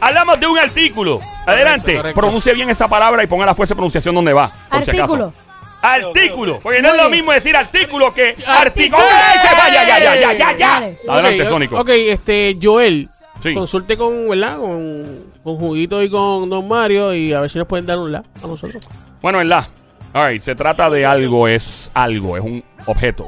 Hablamos 0.01 0.39
de 0.39 0.47
un 0.47 0.59
artículo. 0.59 1.21
Adelante. 1.45 1.95
correcto. 1.95 2.19
Pronuncie 2.19 2.53
bien 2.53 2.69
esa 2.69 2.87
palabra 2.87 3.23
y 3.23 3.27
ponga 3.27 3.45
la 3.45 3.55
fuerza 3.55 3.73
de 3.73 3.77
pronunciación 3.77 4.15
donde 4.15 4.33
va. 4.33 4.51
si. 4.71 4.77
Artículo. 4.77 5.33
Artículo. 5.81 6.59
Porque 6.61 6.81
no 6.81 6.89
Muy 6.89 6.97
es 6.97 7.03
lo 7.03 7.09
mismo 7.11 7.31
decir 7.31 7.55
artículo 7.55 8.11
que 8.13 8.29
Artículo. 8.29 8.51
artículo. 8.57 9.03
¡Ay, 9.03 9.39
se 9.39 9.55
vaya, 9.55 9.83
ya, 9.83 9.99
ya, 9.99 10.15
ya, 10.15 10.33
ya, 10.33 10.57
ya! 10.57 10.75
Adelante, 11.07 11.43
Ok, 11.43 11.47
Sónico. 11.49 11.79
Ok, 11.79 11.89
este, 11.89 12.57
Joel. 12.61 13.09
Sí. 13.41 13.53
Consulte 13.53 13.97
con, 13.97 14.27
¿verdad? 14.29 14.57
Con, 14.57 15.23
con 15.43 15.57
Juguito 15.57 16.01
y 16.01 16.09
con 16.09 16.49
Don 16.49 16.67
Mario 16.67 17.13
y 17.13 17.33
a 17.33 17.41
ver 17.41 17.49
si 17.49 17.57
nos 17.59 17.67
pueden 17.67 17.85
dar 17.85 17.99
un 17.99 18.11
la 18.11 18.19
a 18.43 18.47
nosotros. 18.47 18.87
Bueno, 19.21 19.41
en 19.41 19.49
la. 19.49 19.67
All 20.13 20.29
right, 20.31 20.41
se 20.41 20.55
trata 20.55 20.89
de 20.89 21.05
algo, 21.05 21.47
es 21.47 21.91
algo, 21.93 22.37
es 22.37 22.43
un 22.43 22.63
objeto. 22.85 23.27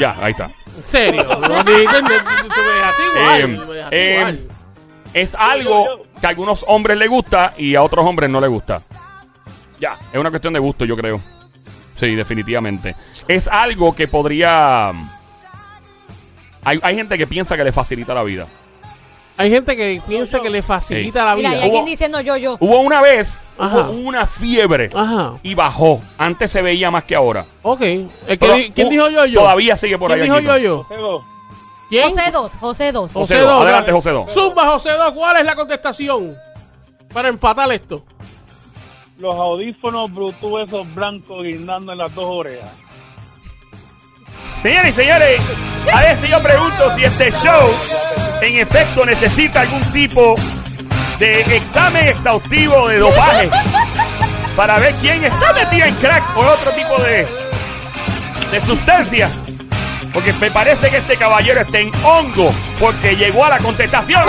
Ya, 0.00 0.16
ahí 0.20 0.30
está. 0.32 0.50
En 0.74 0.82
serio. 0.82 1.24
no, 1.24 1.48
ni- 1.62 1.72
ni- 1.72 1.84
ni- 1.84 1.84
ni- 1.84 2.48
me 2.48 2.72
dejaste 2.72 3.02
igual, 3.14 3.40
Eh, 3.40 3.46
me 3.46 3.74
dejaste 3.74 3.96
eh, 3.96 4.16
igual. 4.18 4.40
Es 5.12 5.34
algo 5.34 6.06
que 6.18 6.26
a 6.26 6.30
algunos 6.30 6.64
hombres 6.66 6.96
les 6.96 7.10
gusta 7.10 7.52
y 7.58 7.74
a 7.74 7.82
otros 7.82 8.04
hombres 8.06 8.30
no 8.30 8.40
les 8.40 8.48
gusta. 8.48 8.80
Ya, 9.78 9.98
es 10.10 10.18
una 10.18 10.30
cuestión 10.30 10.54
de 10.54 10.60
gusto, 10.60 10.86
yo 10.86 10.96
creo. 10.96 11.20
Sí, 11.96 12.14
definitivamente. 12.14 12.94
Es 13.28 13.46
algo 13.48 13.94
que 13.94 14.08
podría... 14.08 14.92
Hay, 16.64 16.78
hay 16.82 16.94
gente 16.96 17.18
que 17.18 17.26
piensa 17.26 17.56
que 17.56 17.64
le 17.64 17.72
facilita 17.72 18.14
la 18.14 18.22
vida. 18.22 18.46
Hay 19.38 19.50
gente 19.50 19.76
que 19.76 20.00
piensa 20.06 20.40
que 20.40 20.50
le 20.50 20.62
facilita 20.62 21.24
la 21.24 21.34
Mira, 21.34 21.48
vida. 21.50 21.58
hay 21.58 21.64
alguien 21.64 21.82
Hubo- 21.84 21.88
diciendo 21.90 22.20
yo, 22.20 22.36
yo. 22.36 22.56
Hubo 22.60 22.80
una 22.80 23.00
vez, 23.00 23.40
Ajá. 23.58 23.88
hubo 23.88 24.08
una 24.08 24.26
fiebre 24.26 24.90
Ajá. 24.94 25.38
y 25.42 25.54
bajó. 25.54 26.00
Antes 26.18 26.50
se 26.52 26.60
veía 26.62 26.90
más 26.90 27.04
que 27.04 27.14
ahora. 27.16 27.46
Ok. 27.62 27.80
El 27.80 28.08
que 28.28 28.36
Pero, 28.38 28.54
di- 28.54 28.70
¿Quién 28.70 28.88
dijo 28.90 29.08
yo 29.08 29.24
yo? 29.26 29.40
Todavía 29.40 29.76
sigue 29.76 29.98
por 29.98 30.10
¿Quién 30.12 30.20
ahí. 30.22 30.28
dijo 30.28 30.40
yo 30.40 30.58
yo? 30.58 30.86
Pero, 30.88 31.24
¿Quién? 31.88 32.10
José 32.10 32.30
2, 32.30 32.52
José 32.60 32.92
2. 32.92 33.12
José 33.12 33.38
dos, 33.38 33.48
dale. 33.48 33.62
adelante, 33.64 33.92
José 33.92 34.10
dos. 34.10 34.32
Zumba, 34.32 34.66
José 34.66 34.90
2, 34.92 35.12
¿cuál 35.12 35.36
es 35.38 35.44
la 35.44 35.54
contestación? 35.56 36.36
Para 37.12 37.28
empatar 37.28 37.72
esto. 37.72 38.04
Los 39.18 39.34
audífonos 39.34 40.12
Bluetooth 40.12 40.60
esos 40.68 40.94
blancos 40.94 41.42
guindando 41.42 41.92
en 41.92 41.98
las 41.98 42.14
dos 42.14 42.24
orejas. 42.28 42.70
Señores 44.62 44.90
y 44.90 44.92
señores, 45.00 45.40
a 45.92 46.00
veces 46.00 46.30
yo 46.30 46.42
pregunto 46.42 46.96
si 46.96 47.04
este 47.04 47.30
show 47.32 47.70
en 48.40 48.58
efecto 48.58 49.04
necesita 49.04 49.60
algún 49.60 49.82
tipo 49.92 50.34
de 51.18 51.40
examen 51.56 52.08
exhaustivo 52.08 52.88
de 52.88 52.98
dopaje 52.98 53.50
para 54.56 54.78
ver 54.78 54.94
quién 54.96 55.24
está 55.24 55.52
metido 55.52 55.86
en 55.86 55.94
crack 55.96 56.36
o 56.36 56.40
otro 56.40 56.72
tipo 56.72 57.00
de, 57.02 57.26
de 58.50 58.66
sustancia. 58.66 59.30
Porque 60.12 60.32
me 60.34 60.50
parece 60.50 60.90
que 60.90 60.98
este 60.98 61.16
caballero 61.16 61.60
está 61.60 61.78
en 61.78 61.90
hongo 62.04 62.52
porque 62.78 63.16
llegó 63.16 63.44
a 63.44 63.50
la 63.50 63.58
contestación. 63.58 64.22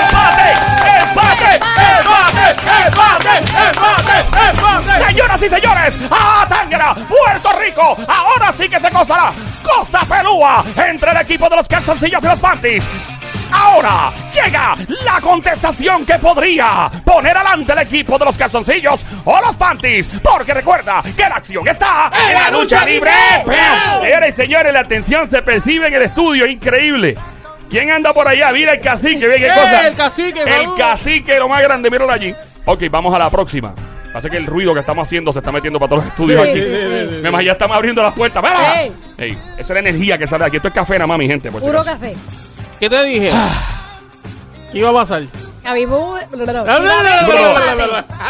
¡Empate! 0.00 0.52
¡Empate! 1.00 1.81
¡Empate! 2.22 2.86
¡Empate! 2.86 3.38
¡Empate! 3.38 4.48
¡Empate! 4.50 5.04
Señoras 5.08 5.42
y 5.42 5.48
señores, 5.48 5.98
a 6.10 6.46
Tángara, 6.48 6.94
Puerto 6.94 7.52
Rico, 7.58 7.96
ahora 8.06 8.52
sí 8.56 8.68
que 8.68 8.78
se 8.78 8.90
gozará 8.90 9.32
Costa 9.62 10.00
Pelúa 10.08 10.64
entre 10.76 11.10
el 11.10 11.16
equipo 11.18 11.48
de 11.48 11.56
los 11.56 11.66
calzoncillos 11.66 12.22
y 12.22 12.26
los 12.26 12.38
panties. 12.38 12.84
Ahora 13.52 14.12
llega 14.32 14.76
la 15.04 15.20
contestación 15.20 16.06
que 16.06 16.14
podría 16.14 16.90
poner 17.04 17.36
adelante 17.36 17.72
el 17.72 17.78
equipo 17.80 18.18
de 18.18 18.24
los 18.24 18.38
calzoncillos 18.38 19.04
o 19.24 19.40
los 19.40 19.56
panties. 19.56 20.08
Porque 20.22 20.54
recuerda 20.54 21.02
que 21.02 21.22
la 21.22 21.36
acción 21.36 21.66
está 21.68 22.10
en 22.28 22.34
la 22.34 22.50
lucha 22.50 22.84
libre. 22.86 23.10
Señoras 23.44 24.30
y 24.30 24.32
señores, 24.32 24.72
la 24.72 24.80
atención 24.80 25.28
se 25.28 25.42
percibe 25.42 25.88
en 25.88 25.94
el 25.94 26.02
estudio. 26.02 26.46
Increíble. 26.46 27.18
¿Quién 27.72 27.90
anda 27.90 28.12
por 28.12 28.28
allá? 28.28 28.52
Mira 28.52 28.74
el 28.74 28.80
cacique, 28.82 29.26
ve 29.26 29.36
qué 29.38 29.46
¡Eh, 29.46 29.50
cosa. 29.54 29.86
el 29.88 29.94
cacique, 29.94 30.42
El 30.42 30.74
cacique, 30.76 31.38
lo 31.38 31.48
más 31.48 31.62
grande, 31.62 31.90
míralo 31.90 32.12
allí. 32.12 32.34
Ok, 32.66 32.82
vamos 32.90 33.14
a 33.14 33.18
la 33.18 33.30
próxima. 33.30 33.74
Pasa 34.12 34.28
que 34.28 34.36
el 34.36 34.44
ruido 34.44 34.74
que 34.74 34.80
estamos 34.80 35.06
haciendo 35.08 35.32
se 35.32 35.38
está 35.38 35.50
metiendo 35.50 35.80
para 35.80 35.88
todos 35.88 36.04
los 36.04 36.12
estudios 36.12 36.42
Sí, 36.44 36.50
aquí. 36.50 36.60
sí, 36.60 37.22
sí. 37.24 37.44
Ya 37.46 37.52
estamos 37.52 37.74
abriendo 37.74 38.02
las 38.02 38.12
puertas. 38.12 38.42
¡Mira! 38.42 38.82
Ey, 39.16 39.30
esa 39.56 39.60
es 39.60 39.70
la 39.70 39.78
energía 39.78 40.18
que 40.18 40.26
sale 40.26 40.44
aquí. 40.44 40.56
Esto 40.56 40.68
es 40.68 40.74
café 40.74 40.94
nada 40.94 41.06
más, 41.06 41.18
mi 41.18 41.26
gente. 41.26 41.50
por 41.50 41.62
Puro 41.62 41.82
café. 41.82 42.14
¿Qué 42.78 42.90
te 42.90 43.04
dije? 43.06 43.32
¿Qué 44.70 44.78
iba 44.80 44.90
a 44.90 44.92
pasar? 44.92 45.22
Cabibú. 45.62 46.14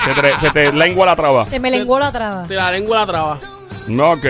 Se 0.05 0.21
te, 0.23 0.39
se 0.41 0.51
te 0.51 0.73
lengua 0.73 1.07
la 1.07 1.17
traba. 1.17 1.47
Se 1.51 1.59
me 1.59 1.69
lenguó 1.71 1.99
la 1.99 2.13
traba. 2.13 2.47
Se 2.47 2.55
la 2.55 2.71
lengua 2.71 2.99
la 3.01 3.07
traba. 3.07 3.39
Ok. 4.13 4.27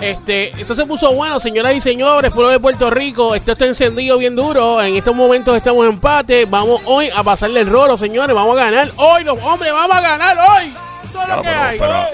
Este, 0.00 0.48
esto 0.60 0.74
se 0.74 0.86
puso 0.86 1.12
bueno, 1.14 1.38
señoras 1.38 1.74
y 1.74 1.80
señores, 1.80 2.30
pueblo 2.32 2.50
de 2.50 2.58
Puerto 2.60 2.88
Rico. 2.90 3.34
Esto 3.34 3.52
está 3.52 3.66
encendido 3.66 4.16
bien 4.18 4.34
duro. 4.34 4.80
En 4.80 4.96
estos 4.96 5.14
momentos 5.14 5.56
estamos 5.56 5.84
en 5.84 5.92
empate. 5.92 6.46
Vamos 6.46 6.80
hoy 6.86 7.08
a 7.14 7.22
pasarle 7.22 7.60
el 7.60 7.66
rolo, 7.68 7.96
señores. 7.96 8.34
Vamos 8.34 8.58
a 8.58 8.64
ganar 8.64 8.88
hoy, 8.96 9.24
los 9.24 9.40
hombres. 9.42 9.72
Vamos 9.72 9.96
a 9.96 10.00
ganar 10.00 10.36
hoy. 10.38 10.74
Eso 11.08 11.22
es 11.22 11.28
lo 11.28 11.42
Claro, 11.42 11.42
que 11.42 11.48
pero- 11.48 11.62
hay. 11.62 11.78
pero 11.78 12.06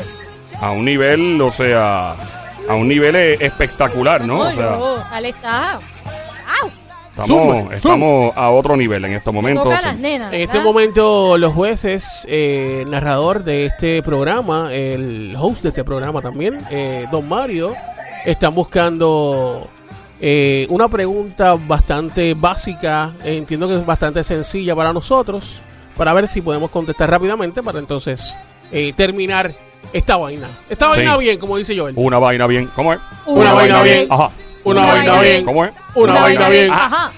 a 0.61 0.71
un 0.73 0.85
nivel, 0.85 1.41
o 1.41 1.51
sea, 1.53 2.13
a 2.69 2.75
un 2.75 2.89
nivel 2.89 3.15
eh, 3.15 3.35
espectacular, 3.41 4.23
¿no? 4.27 4.41
O 4.41 4.51
sea, 4.51 4.71
no, 4.71 4.97
estamos, 7.23 7.57
Zumba, 7.57 7.75
estamos 7.77 8.37
a 8.37 8.51
otro 8.51 8.77
nivel 8.77 9.05
en 9.05 9.13
estos 9.13 9.33
Me 9.33 9.41
momentos. 9.41 9.75
En 9.95 10.35
este 10.35 10.61
momento, 10.61 11.39
los 11.39 11.53
jueces, 11.53 12.27
eh, 12.29 12.85
narrador 12.89 13.45
de 13.45 13.67
este 13.67 14.03
programa, 14.03 14.73
el 14.73 15.35
host 15.39 15.63
de 15.63 15.69
este 15.71 15.85
programa 15.85 16.21
también, 16.23 16.59
eh, 16.71 17.07
Don 17.11 17.29
Mario, 17.29 17.75
están 18.25 18.55
buscando 18.55 19.69
eh, 20.21 20.67
una 20.71 20.89
pregunta 20.89 21.55
bastante 21.55 22.35
básica, 22.35 23.13
eh, 23.25 23.37
entiendo 23.37 23.69
que 23.69 23.75
es 23.77 23.87
bastante 23.87 24.25
sencilla 24.25 24.75
para 24.75 24.93
nosotros, 24.93 25.63
para 25.97 26.13
ver 26.13 26.27
si 26.29 26.41
podemos 26.43 26.71
contestar 26.71 27.11
rápidamente 27.11 27.63
para 27.63 27.79
entonces 27.79 28.37
eh, 28.73 28.93
terminar 28.95 29.55
esta 29.93 30.17
vaina. 30.17 30.49
Esta 30.69 30.87
Sí. 30.87 30.91
vaina 30.97 31.17
bien, 31.17 31.39
como 31.39 31.57
dice 31.57 31.79
Joel. 31.79 31.95
Una 31.97 32.19
vaina 32.19 32.47
bien. 32.47 32.71
¿Cómo 32.75 32.93
es? 32.93 32.99
Una 33.27 33.53
vaina 33.53 33.83
bien. 33.83 34.07
Ajá. 34.11 34.31
Una 34.67 34.83
Una 34.83 34.93
vaina 34.93 34.97
vaina 35.13 35.21
bien. 35.21 35.33
bien. 35.35 35.45
¿Cómo 35.45 35.65
es? 35.65 35.71
Una 35.95 36.15
vaina 36.15 36.49
bien. 36.49 36.73
Ajá. 36.73 37.13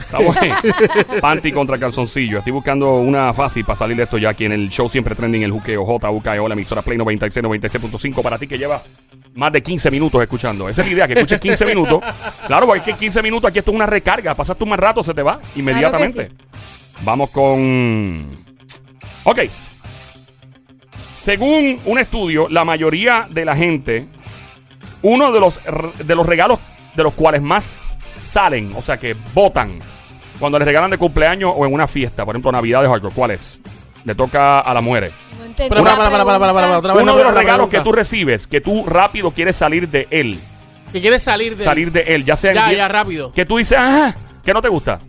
Estamos 0.00 0.36
en 0.36 1.20
Panty 1.20 1.52
contra 1.52 1.78
calzoncillo. 1.78 2.38
Estoy 2.38 2.52
buscando 2.52 2.94
una 2.96 3.32
fácil 3.34 3.64
para 3.64 3.76
salir 3.76 3.96
de 3.96 4.04
esto 4.04 4.18
ya 4.18 4.30
aquí 4.30 4.44
en 4.44 4.52
el 4.52 4.68
show 4.68 4.88
siempre 4.88 5.14
trending 5.14 5.42
el 5.42 5.50
juqueo 5.52 5.84
JUKEO, 5.84 6.46
la 6.48 6.54
emisora 6.54 6.82
Play 6.82 6.96
96, 6.96 7.44
96.5 7.44 8.22
para 8.22 8.38
ti 8.38 8.46
que 8.46 8.56
lleva 8.58 8.80
más 9.34 9.52
de 9.52 9.62
15 9.62 9.90
minutos 9.90 10.22
escuchando. 10.22 10.68
Esa 10.68 10.82
es 10.82 10.88
la 10.88 10.92
idea, 10.94 11.06
que 11.08 11.14
escuches 11.14 11.40
15 11.40 11.66
minutos. 11.66 12.00
Claro, 12.46 12.66
porque 12.66 12.78
es 12.78 12.84
que 12.96 13.00
15 13.04 13.22
minutos 13.22 13.48
aquí 13.48 13.58
esto 13.60 13.70
es 13.70 13.74
una 13.76 13.86
recarga. 13.86 14.34
Pasas 14.34 14.56
tú 14.56 14.64
más 14.66 14.78
rato, 14.78 15.02
se 15.02 15.12
te 15.14 15.22
va 15.22 15.40
inmediatamente. 15.56 16.30
Vamos 17.02 17.30
con... 17.30 18.44
Ok. 19.24 19.40
Según 21.20 21.80
un 21.84 21.98
estudio, 21.98 22.48
la 22.48 22.64
mayoría 22.64 23.26
de 23.28 23.44
la 23.44 23.56
gente, 23.56 24.06
uno 25.08 25.32
de 25.32 25.40
los, 25.40 25.60
de 25.98 26.14
los 26.14 26.26
regalos 26.26 26.58
de 26.94 27.02
los 27.02 27.14
cuales 27.14 27.42
más 27.42 27.66
salen, 28.22 28.72
o 28.76 28.82
sea 28.82 28.98
que 28.98 29.14
votan, 29.34 29.78
cuando 30.38 30.58
les 30.58 30.66
regalan 30.66 30.90
de 30.90 30.98
cumpleaños 30.98 31.52
o 31.54 31.64
en 31.66 31.72
una 31.72 31.86
fiesta, 31.86 32.24
por 32.24 32.34
ejemplo, 32.34 32.50
Navidades 32.52 32.88
o 32.88 32.94
algo, 32.94 33.10
¿cuál 33.10 33.30
es? 33.30 33.60
Le 34.04 34.14
toca 34.14 34.60
a 34.60 34.74
la 34.74 34.80
mujer. 34.80 35.12
No 35.38 35.66
la 35.68 35.68
para, 35.68 35.96
para, 35.96 36.10
para, 36.10 36.24
para, 36.24 36.38
para, 36.38 36.38
para, 36.38 36.52
pregunta. 36.52 36.78
otra 36.78 36.94
vez, 36.94 37.02
Uno 37.02 37.12
no, 37.12 37.18
de 37.18 37.24
los 37.24 37.34
regalos 37.34 37.68
que 37.68 37.80
tú 37.80 37.92
recibes, 37.92 38.46
que 38.46 38.60
tú 38.60 38.84
rápido 38.86 39.30
quieres 39.30 39.56
salir 39.56 39.88
de 39.88 40.06
él, 40.10 40.40
Que 40.92 41.00
quieres 41.00 41.22
salir 41.22 41.56
de 41.56 41.64
salir 41.64 41.92
de 41.92 42.00
él, 42.02 42.24
ya 42.24 42.36
sea 42.36 42.52
Ya, 42.52 42.72
ya, 42.72 42.88
rápido. 42.88 43.32
que 43.32 43.44
tú 43.46 43.56
dices, 43.58 43.78
ah, 43.80 44.14
que 44.44 44.52
no 44.52 44.60
te 44.62 44.68
gusta, 44.68 45.00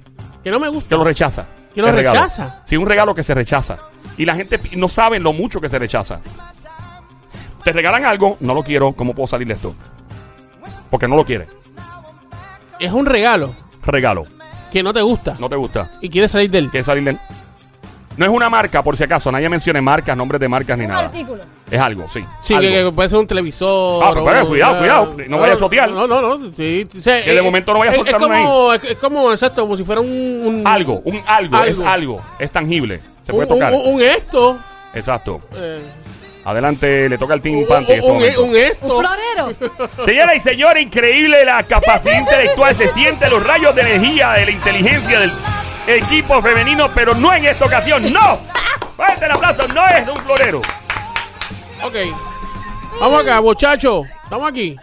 Que 0.43 0.51
no 0.51 0.59
me 0.59 0.67
gusta. 0.69 0.89
que 0.89 0.95
lo 0.95 1.03
rechaza. 1.03 1.47
¿Que 1.73 1.81
lo 1.81 1.89
El 1.89 1.95
regalo. 1.95 2.19
rechaza? 2.21 2.61
Sí, 2.65 2.75
un 2.77 2.87
regalo 2.87 3.13
que 3.13 3.21
se 3.23 3.33
rechaza. 3.35 3.77
Y 4.17 4.25
la 4.25 4.33
gente 4.35 4.59
no 4.75 4.87
sabe 4.87 5.19
lo 5.19 5.31
mucho 5.33 5.61
que 5.61 5.69
se 5.69 5.77
rechaza. 5.77 6.19
Te 7.67 7.73
regalan 7.73 8.05
algo, 8.05 8.37
no 8.39 8.53
lo 8.53 8.63
quiero, 8.63 8.93
¿cómo 8.93 9.13
puedo 9.13 9.27
salir 9.27 9.45
de 9.45 9.55
esto? 9.55 9.75
Porque 10.89 11.05
no 11.05 11.17
lo 11.17 11.25
quiere. 11.25 11.47
Es 12.79 12.93
un 12.93 13.05
regalo 13.05 13.53
Regalo, 13.85 14.25
que 14.71 14.81
no 14.81 14.93
te 14.93 15.01
gusta 15.01 15.35
no 15.37 15.49
te 15.49 15.57
gusta. 15.57 15.89
y 15.99 16.07
quieres 16.07 16.31
salir 16.31 16.49
de 16.49 16.59
él. 16.59 16.69
¿Quieres 16.69 16.85
salir 16.85 17.03
de 17.03 17.09
él? 17.11 17.19
No 18.15 18.23
es 18.25 18.31
una 18.31 18.49
marca, 18.49 18.81
por 18.81 18.95
si 18.95 19.03
acaso, 19.03 19.29
nadie 19.33 19.49
mencione 19.49 19.81
marcas, 19.81 20.15
nombres 20.15 20.39
de 20.39 20.47
marcas 20.47 20.77
ni 20.77 20.85
Un 20.85 20.91
nada. 20.91 21.07
artículo. 21.07 21.43
Es 21.69 21.77
algo, 21.81 22.07
sí. 22.07 22.23
Sí, 22.41 22.53
algo. 22.53 22.69
que, 22.69 22.83
que 22.85 22.91
puede 22.93 23.09
ser 23.09 23.19
un 23.19 23.27
televisor. 23.27 24.01
Ah, 24.01 24.11
pero, 24.13 24.25
pero, 24.25 24.43
o- 24.43 24.47
cuidado, 24.47 24.75
ah, 24.75 24.79
cuidado, 24.79 25.15
no 25.27 25.37
vaya 25.37 25.53
a 25.53 25.57
chotear. 25.57 25.91
No, 25.91 26.07
no, 26.07 26.21
no. 26.21 26.45
sí, 26.55 26.87
sí, 26.89 27.01
Que 27.03 27.33
de 27.33 27.41
momento 27.41 27.73
no 27.73 27.79
vaya 27.79 27.91
a 27.91 27.95
es- 27.95 27.97
soltar 27.97 28.15
es 28.21 28.25
una 28.27 28.37
como, 28.43 28.73
es, 28.73 28.83
es 28.85 28.97
como, 28.97 29.29
exacto, 29.33 29.61
como 29.63 29.75
si 29.75 29.83
fuera 29.83 29.99
un. 29.99 30.07
un 30.09 30.63
Algo, 30.65 31.01
un 31.03 31.21
algo, 31.27 31.57
es 31.65 31.77
Algo. 31.79 31.89
algo, 31.89 32.21
es 32.39 32.49
tangible. 32.49 33.01
Se 33.25 33.33
un, 33.33 33.35
puede 33.39 33.47
tocar. 33.47 33.73
un- 33.73 33.95
un 33.95 34.01
esto. 34.01 34.57
Exacto. 34.93 35.41
eh, 35.53 35.81
Adelante, 36.47 37.09
le 37.09 37.17
toca 37.17 37.33
el 37.33 37.41
Team 37.41 37.65
Panty. 37.67 37.91
este 37.91 38.05
un- 38.05 38.11
un- 38.11 38.17
momento. 38.19 38.43
un 38.45 38.55
esto. 38.55 38.85
Un 38.85 39.05
florero. 39.05 39.87
Señoras 40.05 40.35
y 40.37 40.39
señores, 40.39 40.83
increíble 40.83 41.43
la 41.43 41.61
capacidad 41.63 42.19
intelectual. 42.21 42.73
Se 42.73 42.93
siente 42.93 43.29
los 43.29 43.45
rayos 43.45 43.75
de 43.75 43.81
energía 43.81 44.31
de 44.31 44.45
la 44.45 44.51
inteligencia 44.51 45.19
del 45.19 45.31
equipo 45.87 46.41
femenino, 46.41 46.89
pero 46.95 47.13
no 47.15 47.33
en 47.33 47.45
esta 47.47 47.65
ocasión. 47.65 48.13
¡No! 48.13 48.39
Fuerte 48.95 49.25
el 49.25 49.31
aplauso, 49.31 49.67
no 49.73 49.85
es 49.87 50.07
un 50.07 50.15
florero. 50.23 50.61
Ok. 51.83 51.95
Vamos 52.99 53.21
acá, 53.23 53.41
muchachos. 53.41 54.05
Estamos 54.23 54.49
aquí. 54.49 54.75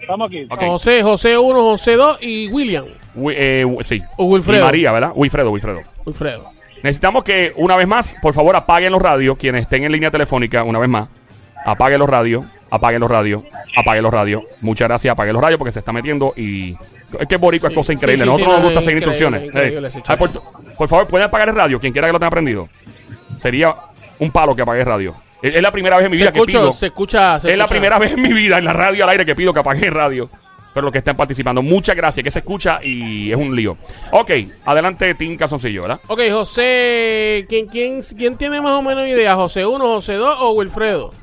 Estamos 0.00 0.28
aquí. 0.28 0.46
Ok. 0.50 0.60
José, 0.62 1.02
José 1.02 1.38
1, 1.38 1.62
José 1.62 1.96
2 1.96 2.18
y 2.20 2.48
William. 2.48 2.84
Wi- 3.14 3.34
eh, 3.36 3.64
sí. 3.82 4.02
O 4.18 4.26
Wilfredo. 4.26 4.60
Y 4.62 4.64
María, 4.64 4.92
¿verdad? 4.92 5.12
Wilfredo, 5.14 5.50
Wilfredo. 5.50 5.80
Wilfredo. 6.04 6.50
Necesitamos 6.82 7.24
que, 7.24 7.52
una 7.56 7.76
vez 7.76 7.86
más, 7.88 8.16
por 8.22 8.34
favor, 8.34 8.54
apaguen 8.56 8.92
los 8.92 9.02
radios. 9.02 9.36
Quienes 9.38 9.62
estén 9.62 9.84
en 9.84 9.92
línea 9.92 10.10
telefónica, 10.10 10.62
una 10.62 10.78
vez 10.78 10.88
más, 10.88 11.08
apaguen 11.64 11.98
los 11.98 12.08
radios, 12.08 12.44
apaguen 12.70 13.00
los 13.00 13.10
radios, 13.10 13.42
apaguen 13.76 14.02
los 14.02 14.12
radios. 14.12 14.42
Muchas 14.60 14.88
gracias, 14.88 15.12
apaguen 15.12 15.34
los 15.34 15.42
radios 15.42 15.58
porque 15.58 15.72
se 15.72 15.78
está 15.80 15.92
metiendo 15.92 16.32
y. 16.36 16.76
Es 17.20 17.28
que 17.28 17.36
Boricua 17.36 17.68
Sí, 17.68 17.74
es 17.74 17.76
cosa 17.78 17.92
increíble. 17.92 18.24
sí, 18.24 18.30
Nosotros 18.30 18.52
nos 18.54 18.58
no, 18.58 18.64
gusta 18.64 18.80
seguir 18.80 18.96
instrucciones. 18.96 19.44
increíble 19.44 19.88
ese 19.88 20.02
ay, 20.06 20.16
por, 20.16 20.30
por 20.76 20.88
favor, 20.88 21.06
pueden 21.06 21.26
apagar 21.28 21.48
el 21.48 21.54
radio. 21.54 21.80
Quien 21.80 21.92
quiera 21.92 22.08
que 22.08 22.12
lo 22.12 22.18
tenga 22.18 22.30
prendido. 22.30 22.68
Sería 23.38 23.74
un 24.18 24.30
palo 24.30 24.54
que 24.56 24.62
apague 24.62 24.80
el 24.80 24.86
radio. 24.86 25.14
Es, 25.42 25.54
es 25.54 25.62
la 25.62 25.70
primera 25.70 25.96
vez 25.96 26.06
en 26.06 26.10
mi 26.10 26.16
Se 26.18 26.24
vida 26.24 26.32
que 26.32 26.42
pido. 26.42 26.72
se 26.72 26.86
escucha, 26.86 27.38
se 27.38 27.52
Es 27.52 27.58
la 27.58 27.66
primera 27.66 27.98
vez 27.98 28.12
en 28.12 28.22
mi 28.22 28.32
vida 28.32 28.58
en 28.58 28.64
la 28.64 28.72
radio 28.72 29.04
al 29.04 29.10
aire 29.10 29.24
que 29.26 29.34
pido 29.34 29.52
que 29.54 29.60
apague 29.60 29.86
el 29.86 29.94
radio. 29.94 30.28
Pero 30.76 30.84
los 30.88 30.92
que 30.92 30.98
están 30.98 31.16
participando, 31.16 31.62
muchas 31.62 31.96
gracias, 31.96 32.22
que 32.22 32.30
se 32.30 32.40
escucha 32.40 32.80
y 32.84 33.32
es 33.32 33.36
un 33.38 33.56
lío. 33.56 33.78
Ok, 34.12 34.30
adelante, 34.66 35.14
Tim 35.14 35.34
Casoncillo, 35.34 35.80
¿verdad? 35.80 36.00
Ok, 36.06 36.20
José, 36.30 37.46
¿quién, 37.48 37.66
quién, 37.68 38.00
¿quién 38.18 38.36
tiene 38.36 38.60
más 38.60 38.72
o 38.72 38.82
menos 38.82 39.06
idea? 39.06 39.34
¿José 39.36 39.64
1, 39.64 39.82
José 39.82 40.16
2 40.16 40.36
o 40.38 40.50
Wilfredo? 40.52 41.14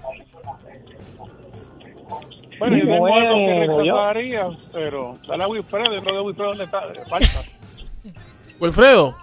Bueno, 2.57 2.77
yo 2.77 2.83
tengo 2.85 3.05
algo 3.15 3.35
que 3.35 3.67
rechazaría, 3.67 4.47
pero 4.71 5.17
dale 5.27 5.43
a 5.43 5.47
Wilfredo, 5.47 5.93
yo 5.93 6.01
creo 6.01 6.15
que 6.15 6.21
Wilfredo 6.21 6.49
dónde 6.49 6.63
está, 6.63 6.81
falta. 7.07 7.41
Wilfredo, 8.59 9.15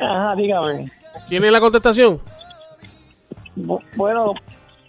Ajá, 0.00 0.34
dígame. 0.36 0.90
¿tiene 1.30 1.50
la 1.50 1.60
contestación? 1.60 2.20
Bu- 3.56 3.82
Bueno, 3.96 4.34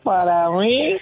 para 0.04 0.50
mí, 0.50 0.98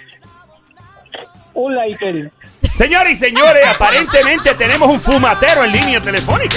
un 1.54 1.74
lighter. 1.74 2.30
Señores 2.76 3.14
y 3.14 3.18
señores, 3.18 3.64
aparentemente 3.66 4.54
tenemos 4.54 4.88
un 4.88 5.00
fumatero 5.00 5.64
en 5.64 5.72
línea 5.72 6.00
telefónica. 6.00 6.56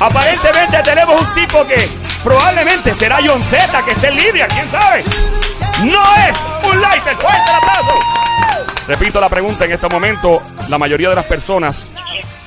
Aparentemente 0.00 0.82
tenemos 0.82 1.20
un 1.20 1.34
tipo 1.34 1.66
que 1.66 1.88
probablemente 2.22 2.94
será 2.94 3.18
John 3.24 3.42
Z 3.44 3.84
que 3.84 3.90
esté 3.92 4.08
en 4.08 4.16
Libia, 4.16 4.48
quién 4.48 4.70
sabe. 4.70 5.04
No 5.84 6.02
es 6.16 6.72
un 6.72 6.80
lighter, 6.80 7.16
fuerte 7.16 7.50
el 7.50 7.56
aplauso. 7.56 7.98
Repito 8.88 9.20
la 9.20 9.28
pregunta 9.28 9.66
en 9.66 9.72
este 9.72 9.88
momento. 9.88 10.42
La 10.68 10.78
mayoría 10.78 11.10
de 11.10 11.16
las 11.16 11.26
personas 11.26 11.92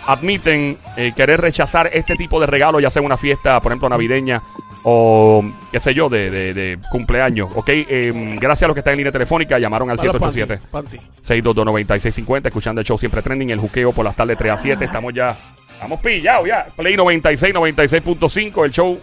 admiten 0.08 0.80
eh, 0.96 1.14
querer 1.16 1.40
rechazar 1.40 1.92
este 1.94 2.16
tipo 2.16 2.40
de 2.40 2.48
regalo, 2.48 2.80
ya 2.80 2.90
sea 2.90 3.04
una 3.04 3.18
fiesta, 3.18 3.60
por 3.60 3.72
ejemplo, 3.72 3.90
navideña 3.90 4.42
o 4.84 5.44
qué 5.72 5.80
sé 5.80 5.94
yo, 5.94 6.10
de, 6.10 6.30
de- 6.30 6.54
de 6.54 6.80
cumpleaños. 6.92 7.50
Ok, 7.56 7.70
Eh, 7.70 8.12
gracias 8.40 8.63
a 8.63 8.68
los 8.68 8.74
que 8.76 8.80
están 8.80 8.94
en 8.94 8.98
línea 9.00 9.12
telefónica, 9.12 9.60
llamaron 9.60 9.90
al 9.90 9.98
Para 9.98 10.13
los 10.13 10.34
787. 10.34 10.68
panty, 10.72 10.98
panty. 10.98 11.42
622-9650, 11.44 12.48
escuchando 12.48 12.82
el 12.82 12.88
show 12.88 12.98
siempre 12.98 13.22
trending, 13.22 13.50
el 13.50 13.60
juqueo 13.60 13.92
por 13.92 14.06
las 14.06 14.16
tardes 14.16 14.38
3 14.38 14.52
a 14.54 14.58
7. 14.58 14.86
Estamos 14.86 15.13
ya, 15.13 15.36
estamos 15.74 16.00
pillados 16.00 16.48
ya. 16.48 16.68
Play 16.76 16.96
96, 16.96 17.54
96.5, 17.54 18.66
el 18.66 18.72
show 18.72 19.00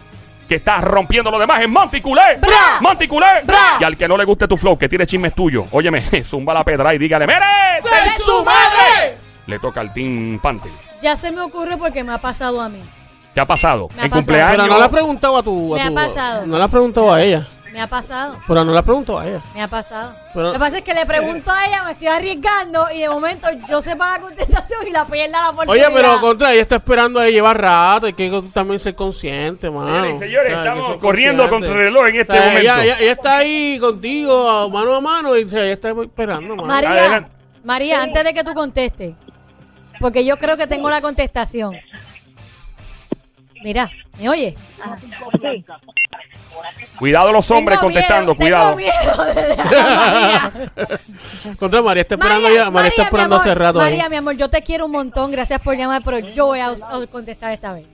que 0.47 0.55
está 0.55 0.79
rompiendo 0.79 1.31
lo 1.31 1.39
demás 1.39 1.61
en 1.63 1.71
Monticulé. 1.71 2.37
¡Bra! 2.39 2.79
Monticulé. 2.81 3.25
¡Bra! 3.45 3.77
Y 3.79 3.83
al 3.83 3.97
que 3.97 4.07
no 4.07 4.15
le 4.15 4.25
guste 4.25 4.47
tu 4.47 4.55
flow, 4.57 4.77
que 4.77 4.87
tiene 4.87 5.07
chismes 5.07 5.33
tuyo, 5.33 5.65
óyeme, 5.71 6.03
zumba 6.23 6.53
la 6.53 6.63
pedra 6.63 6.93
y 6.93 6.97
dígale, 6.99 7.25
¡Mere! 7.25 7.45
¡Es 7.79 8.23
su 8.23 8.43
madre! 8.43 9.17
Le 9.47 9.57
toca 9.59 9.81
al 9.81 9.91
Team 9.93 10.39
Panty. 10.41 10.69
Ya 11.01 11.15
se 11.15 11.31
me 11.31 11.41
ocurre 11.41 11.77
porque 11.77 12.03
me 12.03 12.13
ha 12.13 12.17
pasado 12.19 12.61
a 12.61 12.69
mí. 12.69 12.81
¿Qué 13.35 13.41
ha 13.41 13.45
pasado? 13.45 13.89
Me 13.95 14.01
ha 14.01 14.05
en 14.05 14.09
pasado. 14.11 14.21
cumpleaños. 14.25 14.51
Pero 14.55 14.67
no 14.67 14.77
le 14.79 14.83
has 14.85 14.89
preguntado 14.89 15.37
a 15.37 15.43
tu... 15.43 15.75
A 15.75 15.77
Me 15.77 15.83
ha 15.83 15.87
tu- 15.89 15.93
pasado. 15.95 16.45
No 16.47 16.57
le 16.57 16.63
has 16.63 16.71
preguntado 16.71 17.13
a 17.13 17.21
ella. 17.21 17.47
Me 17.73 17.81
ha 17.81 17.87
pasado. 17.87 18.37
Pero 18.47 18.63
no 18.63 18.71
le 18.71 18.77
has 18.79 18.85
preguntado 18.85 19.19
a 19.19 19.27
ella. 19.27 19.41
Me 19.53 19.61
ha 19.61 19.67
pasado. 19.67 20.13
Pero- 20.33 20.45
Lo 20.47 20.53
que 20.53 20.59
pasa 20.59 20.77
es 20.77 20.83
que 20.85 20.93
le 20.93 21.05
pregunto 21.05 21.51
a 21.51 21.65
ella, 21.67 21.83
me 21.83 21.91
estoy 21.91 22.07
arriesgando 22.07 22.87
y 22.93 22.99
de 22.99 23.09
momento 23.09 23.47
yo 23.67 23.81
sé 23.81 23.97
para 23.97 24.13
la 24.13 24.19
contestación 24.21 24.87
y 24.87 24.91
la 24.91 25.05
pierda 25.05 25.41
la 25.41 25.49
Oye, 25.49 25.55
oportunidad. 25.85 25.91
pero 25.93 26.21
contra 26.21 26.53
ella 26.53 26.61
está 26.61 26.77
esperando 26.77 27.19
ahí 27.19 27.33
llevar 27.33 27.59
rato. 27.61 28.05
Hay 28.05 28.13
que 28.13 28.41
también 28.53 28.79
ser 28.79 28.95
consciente, 28.95 29.69
mano. 29.69 29.91
Señores 29.93 30.19
señores, 30.21 30.47
hay 30.47 30.53
que 30.63 30.69
estamos 30.69 30.87
ser 30.91 30.99
corriendo 30.99 31.43
consciente. 31.49 31.67
contra 31.67 31.81
el 31.83 31.87
reloj 31.93 32.07
en 32.07 32.15
este 32.21 32.31
O 32.31 32.35
sea, 32.35 32.45
momento. 32.45 32.61
Ella, 32.61 32.83
ella- 32.85 32.97
ella 33.01 33.11
está 33.11 33.37
ahí 33.37 33.77
contigo, 33.81 34.49
a- 34.49 34.69
mano 34.69 34.93
a 34.95 35.01
mano, 35.01 35.37
y 35.37 35.43
o 35.43 35.49
sea, 35.49 35.63
ella 35.65 35.73
está 35.73 35.89
esperando, 35.89 36.55
mano. 36.55 36.69
María, 36.69 36.89
Adelante. 36.91 37.31
María, 37.65 38.01
antes 38.01 38.23
de 38.23 38.33
que 38.33 38.43
tú 38.45 38.53
contestes, 38.53 39.13
porque 39.99 40.23
yo 40.23 40.37
creo 40.37 40.55
que 40.55 40.67
tengo 40.67 40.89
la 40.89 41.01
contestación. 41.01 41.75
Mira, 43.65 43.89
¿me 44.19 44.29
oye? 44.29 44.55
Cuidado 46.99 47.31
los 47.31 47.49
hombres 47.49 47.79
Tengo 47.79 47.87
contestando, 47.91 48.35
miedo, 48.35 48.37
cuidado. 48.37 48.75
Tengo 48.75 48.77
miedo 48.77 49.17
María. 49.17 50.51
Contra 51.59 51.81
María 51.81 52.01
está 52.01 52.13
esperando 52.13 52.47
ya. 52.47 52.69
María, 52.69 52.89
está 52.89 53.01
mi 53.01 53.05
esperando 53.07 53.35
amor, 53.37 53.47
hace 53.47 53.55
rato 53.55 53.79
María, 53.79 54.03
ahí. 54.03 54.09
mi 54.11 54.15
amor, 54.17 54.35
yo 54.37 54.51
te 54.51 54.61
quiero 54.61 54.85
un 54.85 54.91
montón. 54.91 55.31
Gracias 55.31 55.59
por 55.61 55.75
llamar, 55.75 56.03
pero 56.05 56.19
yo 56.19 56.45
voy 56.45 56.59
a, 56.59 56.67
a 56.67 57.07
contestar 57.11 57.53
esta 57.53 57.73
vez. 57.73 57.87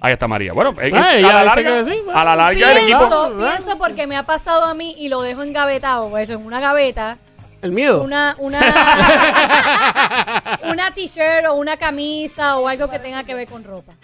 Ahí 0.00 0.12
está 0.12 0.28
María. 0.28 0.52
Bueno, 0.52 0.72
eh, 0.80 0.92
Ah, 0.94 1.08
a, 1.10 1.18
la 1.20 1.42
larga, 1.44 1.84
sí, 1.84 2.00
bueno. 2.04 2.20
a 2.20 2.24
la 2.24 2.36
larga 2.36 2.70
el 2.70 2.78
equipo. 2.78 2.98
Pienso, 3.00 3.36
pienso 3.36 3.78
porque 3.78 4.06
me 4.06 4.16
ha 4.16 4.22
pasado 4.22 4.64
a 4.64 4.74
mí 4.74 4.94
y 4.96 5.08
lo 5.08 5.22
dejo 5.22 5.42
engavetado, 5.42 6.08
pues, 6.08 6.30
en 6.30 6.46
una 6.46 6.60
gaveta, 6.60 7.18
El 7.62 7.72
miedo. 7.72 8.04
una, 8.04 8.36
una, 8.38 8.60
una 10.70 10.92
t-shirt 10.92 11.46
o 11.50 11.54
una 11.54 11.76
camisa 11.76 12.58
o 12.58 12.68
algo 12.68 12.88
que 12.88 13.00
tenga 13.00 13.24
que 13.24 13.34
ver 13.34 13.48
con 13.48 13.64
ropa. 13.64 13.94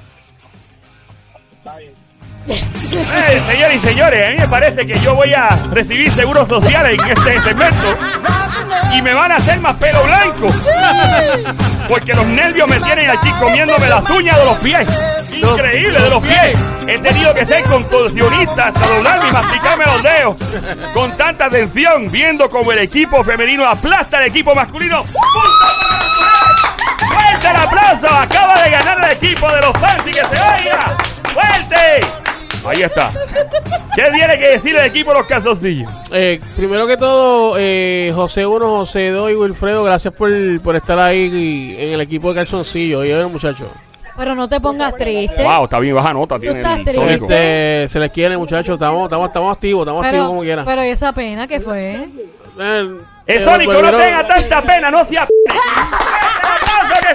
Eh, 1.66 1.94
señores 3.48 3.76
y 3.82 3.86
señores, 3.86 4.26
a 4.26 4.30
mí 4.30 4.36
me 4.36 4.48
parece 4.48 4.86
que 4.86 4.98
yo 4.98 5.14
voy 5.14 5.32
a 5.32 5.48
recibir 5.70 6.10
seguros 6.10 6.46
sociales 6.46 6.98
en 6.98 7.10
este 7.10 7.40
segmento 7.42 7.96
y 8.92 9.00
me 9.00 9.14
van 9.14 9.32
a 9.32 9.36
hacer 9.36 9.58
más 9.60 9.74
pelo 9.76 10.02
blanco. 10.04 10.46
Porque 11.88 12.12
los 12.14 12.26
nervios 12.26 12.68
me 12.68 12.78
tienen 12.80 13.10
aquí 13.10 13.30
comiéndome 13.40 13.88
las 13.88 14.08
uñas 14.10 14.36
de 14.36 14.44
los 14.44 14.58
pies. 14.58 14.88
Increíble, 15.32 16.00
de 16.00 16.10
los 16.10 16.22
pies. 16.22 16.58
He 16.86 16.98
tenido 16.98 17.32
que 17.32 17.46
ser 17.46 17.62
contorsionista 17.64 18.68
hasta 18.68 18.86
doblarme 18.86 19.28
y 19.28 19.32
masticarme 19.32 19.84
los 19.86 20.02
dedos. 20.02 20.36
Con 20.92 21.16
tanta 21.16 21.48
tensión, 21.48 22.10
viendo 22.10 22.50
como 22.50 22.72
el 22.72 22.80
equipo 22.80 23.24
femenino 23.24 23.64
aplasta 23.64 24.18
al 24.18 24.24
equipo 24.24 24.54
masculino. 24.54 25.02
¡Fuerte 27.08 27.48
el 27.48 27.56
aplauso! 27.56 28.14
Acaba 28.14 28.62
de 28.62 28.70
ganar 28.70 28.98
el 29.04 29.12
equipo 29.12 29.50
de 29.50 29.60
los 29.62 29.72
Fancy 29.78 30.10
que 30.10 30.24
se 30.24 30.40
oiga. 30.40 31.13
¡Fuerte! 31.34 32.06
Ahí 32.66 32.82
está. 32.82 33.10
¿Qué 33.94 34.02
tiene 34.10 34.38
que 34.38 34.48
decir 34.52 34.74
el 34.74 34.86
equipo 34.86 35.12
de 35.12 35.18
los 35.18 35.26
calzoncillos? 35.26 35.90
Eh, 36.12 36.40
primero 36.56 36.86
que 36.86 36.96
todo, 36.96 37.56
eh, 37.58 38.10
José 38.14 38.46
1, 38.46 38.66
José 38.66 39.10
2 39.10 39.30
y 39.32 39.34
Wilfredo, 39.34 39.84
gracias 39.84 40.14
por, 40.14 40.30
por 40.62 40.74
estar 40.74 40.98
ahí 40.98 41.28
y- 41.30 41.76
en 41.82 41.92
el 41.92 42.00
equipo 42.00 42.30
de 42.30 42.36
calzoncillo. 42.36 43.04
Y 43.04 43.12
a 43.12 43.16
ver, 43.18 43.26
muchachos. 43.26 43.68
Pero 44.16 44.34
no 44.34 44.48
te 44.48 44.60
pongas 44.60 44.94
triste. 44.96 45.42
Wow, 45.42 45.64
está 45.64 45.78
bien 45.80 45.94
baja 45.94 46.12
nota. 46.14 46.38
Tiene 46.38 46.60
estás 46.60 46.78
el 46.78 46.84
triste. 46.84 47.02
sónico. 47.04 47.24
Este, 47.26 47.88
se 47.88 47.98
les 47.98 48.10
quiere, 48.12 48.38
muchachos. 48.38 48.74
Estamos, 48.74 49.04
estamos, 49.04 49.26
estamos 49.26 49.54
activos, 49.56 49.82
estamos 49.82 50.04
activos 50.06 50.26
como 50.28 50.40
quieran. 50.42 50.64
pero 50.64 50.82
esa 50.82 51.12
pena 51.12 51.46
que 51.48 51.60
fue. 51.60 51.94
Eh, 51.94 52.08
El 52.56 53.00
eh, 53.26 53.44
Sónico 53.44 53.72
no 53.74 53.90
tenga 53.96 54.26
tanta 54.26 54.62
pena, 54.62 54.90
no 54.90 55.04
sea 55.04 55.26
p. 55.26 55.32
¡El 55.52 55.58
aplauso 55.58 57.00
que 57.02 57.08
se 57.08 57.14